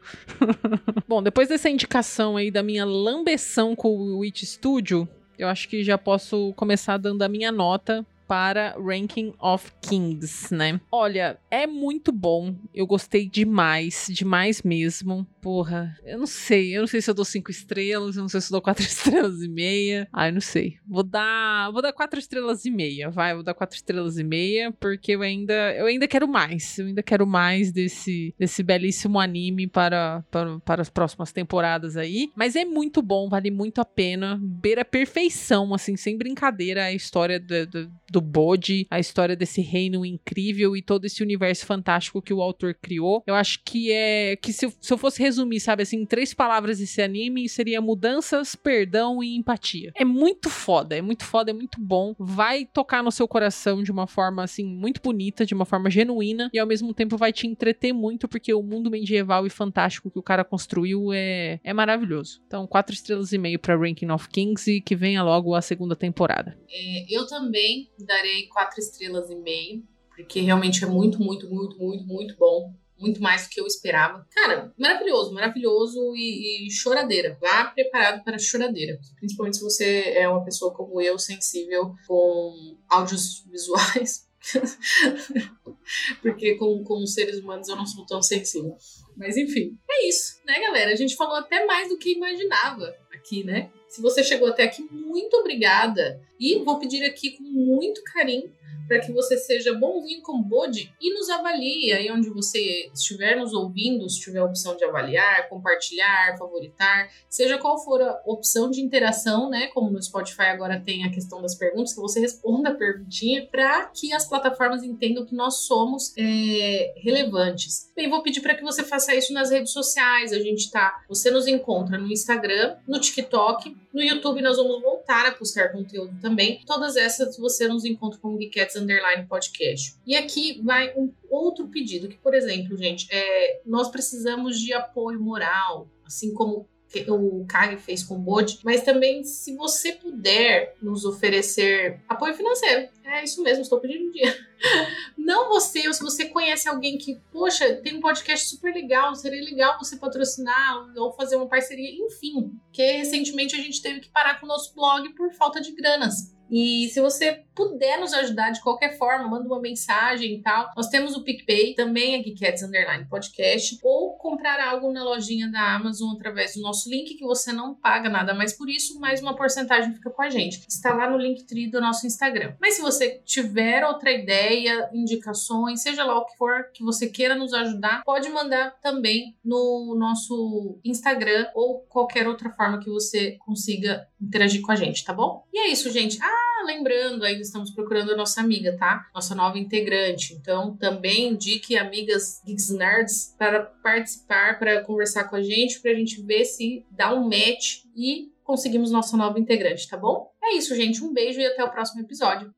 [1.07, 5.83] bom, depois dessa indicação aí da minha lambeção com o Witch Studio, eu acho que
[5.83, 10.81] já posso começar dando a minha nota para Ranking of Kings, né?
[10.93, 12.55] Olha, é muito bom.
[12.73, 15.27] Eu gostei demais, demais mesmo.
[15.41, 16.77] Porra, eu não sei.
[16.77, 18.85] Eu não sei se eu dou cinco estrelas, eu não sei se eu dou quatro
[18.87, 20.07] estrelas e meia.
[20.13, 20.77] Ai, não sei.
[20.87, 23.35] Vou dar, vou dar quatro estrelas e meia, vai.
[23.35, 26.79] Vou dar quatro estrelas e meia, porque eu ainda, eu ainda quero mais.
[26.79, 32.31] Eu ainda quero mais desse, desse belíssimo anime para, para, para as próximas temporadas aí.
[32.37, 34.39] Mas é muito bom, vale muito a pena.
[34.41, 40.05] Beira perfeição, assim, sem brincadeira, a história do, do, do Bode, a história desse reino
[40.05, 43.23] incrível e todo esse universo fantástico que o autor criou.
[43.27, 44.37] Eu acho que é.
[44.37, 48.55] que se se eu fosse resumir, sabe, assim, em três palavras esse anime, seria mudanças,
[48.55, 49.93] perdão e empatia.
[49.95, 52.15] É muito foda, é muito foda, é muito bom.
[52.19, 56.51] Vai tocar no seu coração de uma forma, assim, muito bonita, de uma forma genuína,
[56.53, 60.19] e ao mesmo tempo vai te entreter muito, porque o mundo medieval e fantástico que
[60.19, 62.41] o cara construiu é, é maravilhoso.
[62.47, 65.95] Então, quatro estrelas e meio pra Ranking of Kings e que venha logo a segunda
[65.95, 66.59] temporada.
[66.69, 69.83] É, eu também darei quatro estrelas e meio,
[70.15, 72.75] porque realmente é muito, muito, muito, muito, muito bom.
[72.99, 74.27] Muito mais do que eu esperava.
[74.31, 77.39] Cara, maravilhoso, maravilhoso e, e choradeira.
[77.41, 79.01] Vá preparado para choradeira.
[79.17, 84.29] Principalmente se você é uma pessoa como eu, sensível com áudios visuais.
[86.21, 88.77] Porque com, com seres humanos eu não sou tão sensível.
[89.17, 90.93] Mas enfim, é isso, né, galera?
[90.93, 93.71] A gente falou até mais do que imaginava aqui, né?
[93.91, 96.23] Se você chegou até aqui, muito obrigada.
[96.39, 98.51] E vou pedir aqui com muito carinho
[98.91, 103.53] para que você seja bonzinho com Bode e nos avalie aí onde você estiver nos
[103.53, 108.81] ouvindo, se tiver a opção de avaliar, compartilhar, favoritar, seja qual for a opção de
[108.81, 109.69] interação, né?
[109.69, 113.87] Como no Spotify agora tem a questão das perguntas, que você responda a perguntinha para
[113.95, 117.93] que as plataformas entendam que nós somos é, relevantes.
[117.95, 120.33] Bem, vou pedir para que você faça isso nas redes sociais.
[120.33, 125.27] A gente tá, você nos encontra no Instagram, no TikTok, no YouTube nós vamos voltar
[125.27, 126.61] a postar conteúdo também.
[126.67, 129.97] Todas essas você nos encontra como Geekettes Underline Podcast.
[130.07, 135.21] E aqui vai um outro pedido, que, por exemplo, gente, é, nós precisamos de apoio
[135.21, 136.69] moral, assim como
[137.09, 142.89] o Kag fez com o Bode, mas também se você puder nos oferecer apoio financeiro.
[143.05, 144.37] É isso mesmo, estou pedindo dinheiro.
[145.17, 149.43] Não você, ou se você conhece alguém que, poxa, tem um podcast super legal, seria
[149.43, 152.53] legal você patrocinar ou fazer uma parceria, enfim.
[152.73, 156.35] Que recentemente a gente teve que parar com o nosso blog por falta de granas.
[156.51, 160.71] E se você puder nos ajudar de qualquer forma, manda uma mensagem e tal.
[160.77, 165.75] Nós temos o PicPay, também é Geekettes Underline Podcast, ou comprar algo na lojinha da
[165.75, 169.37] Amazon através do nosso link, que você não paga nada mais por isso, mas uma
[169.37, 170.65] porcentagem fica com a gente.
[170.69, 172.55] Está lá no Linktree do nosso Instagram.
[172.61, 177.35] Mas se você tiver outra ideia, indicações, seja lá o que for que você queira
[177.35, 184.09] nos ajudar, pode mandar também no nosso Instagram ou qualquer outra forma que você consiga
[184.21, 185.45] interagir com a gente, tá bom?
[185.53, 186.19] E é isso, gente.
[186.21, 189.09] Ah, lembrando, ainda estamos procurando a nossa amiga, tá?
[189.15, 190.35] Nossa nova integrante.
[190.35, 195.95] Então, também indique amigas Geeks Nerds para participar, para conversar com a gente, para a
[195.95, 200.31] gente ver se dá um match e conseguimos nossa nova integrante, tá bom?
[200.43, 201.03] É isso, gente.
[201.05, 202.53] Um beijo e até o próximo episódio.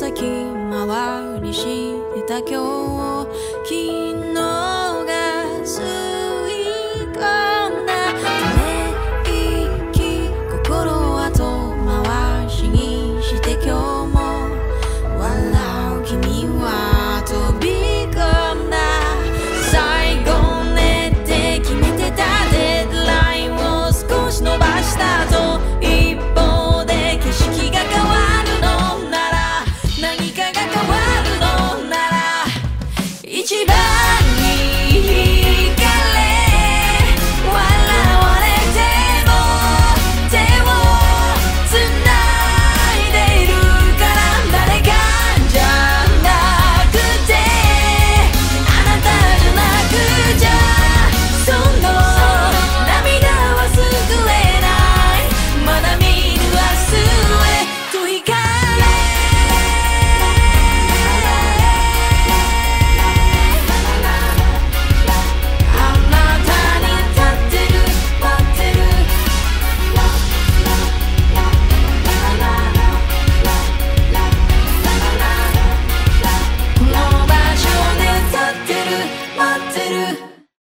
[0.00, 0.14] 先
[0.70, 1.66] 回りし
[2.14, 3.28] てた今日
[3.64, 4.19] 昨日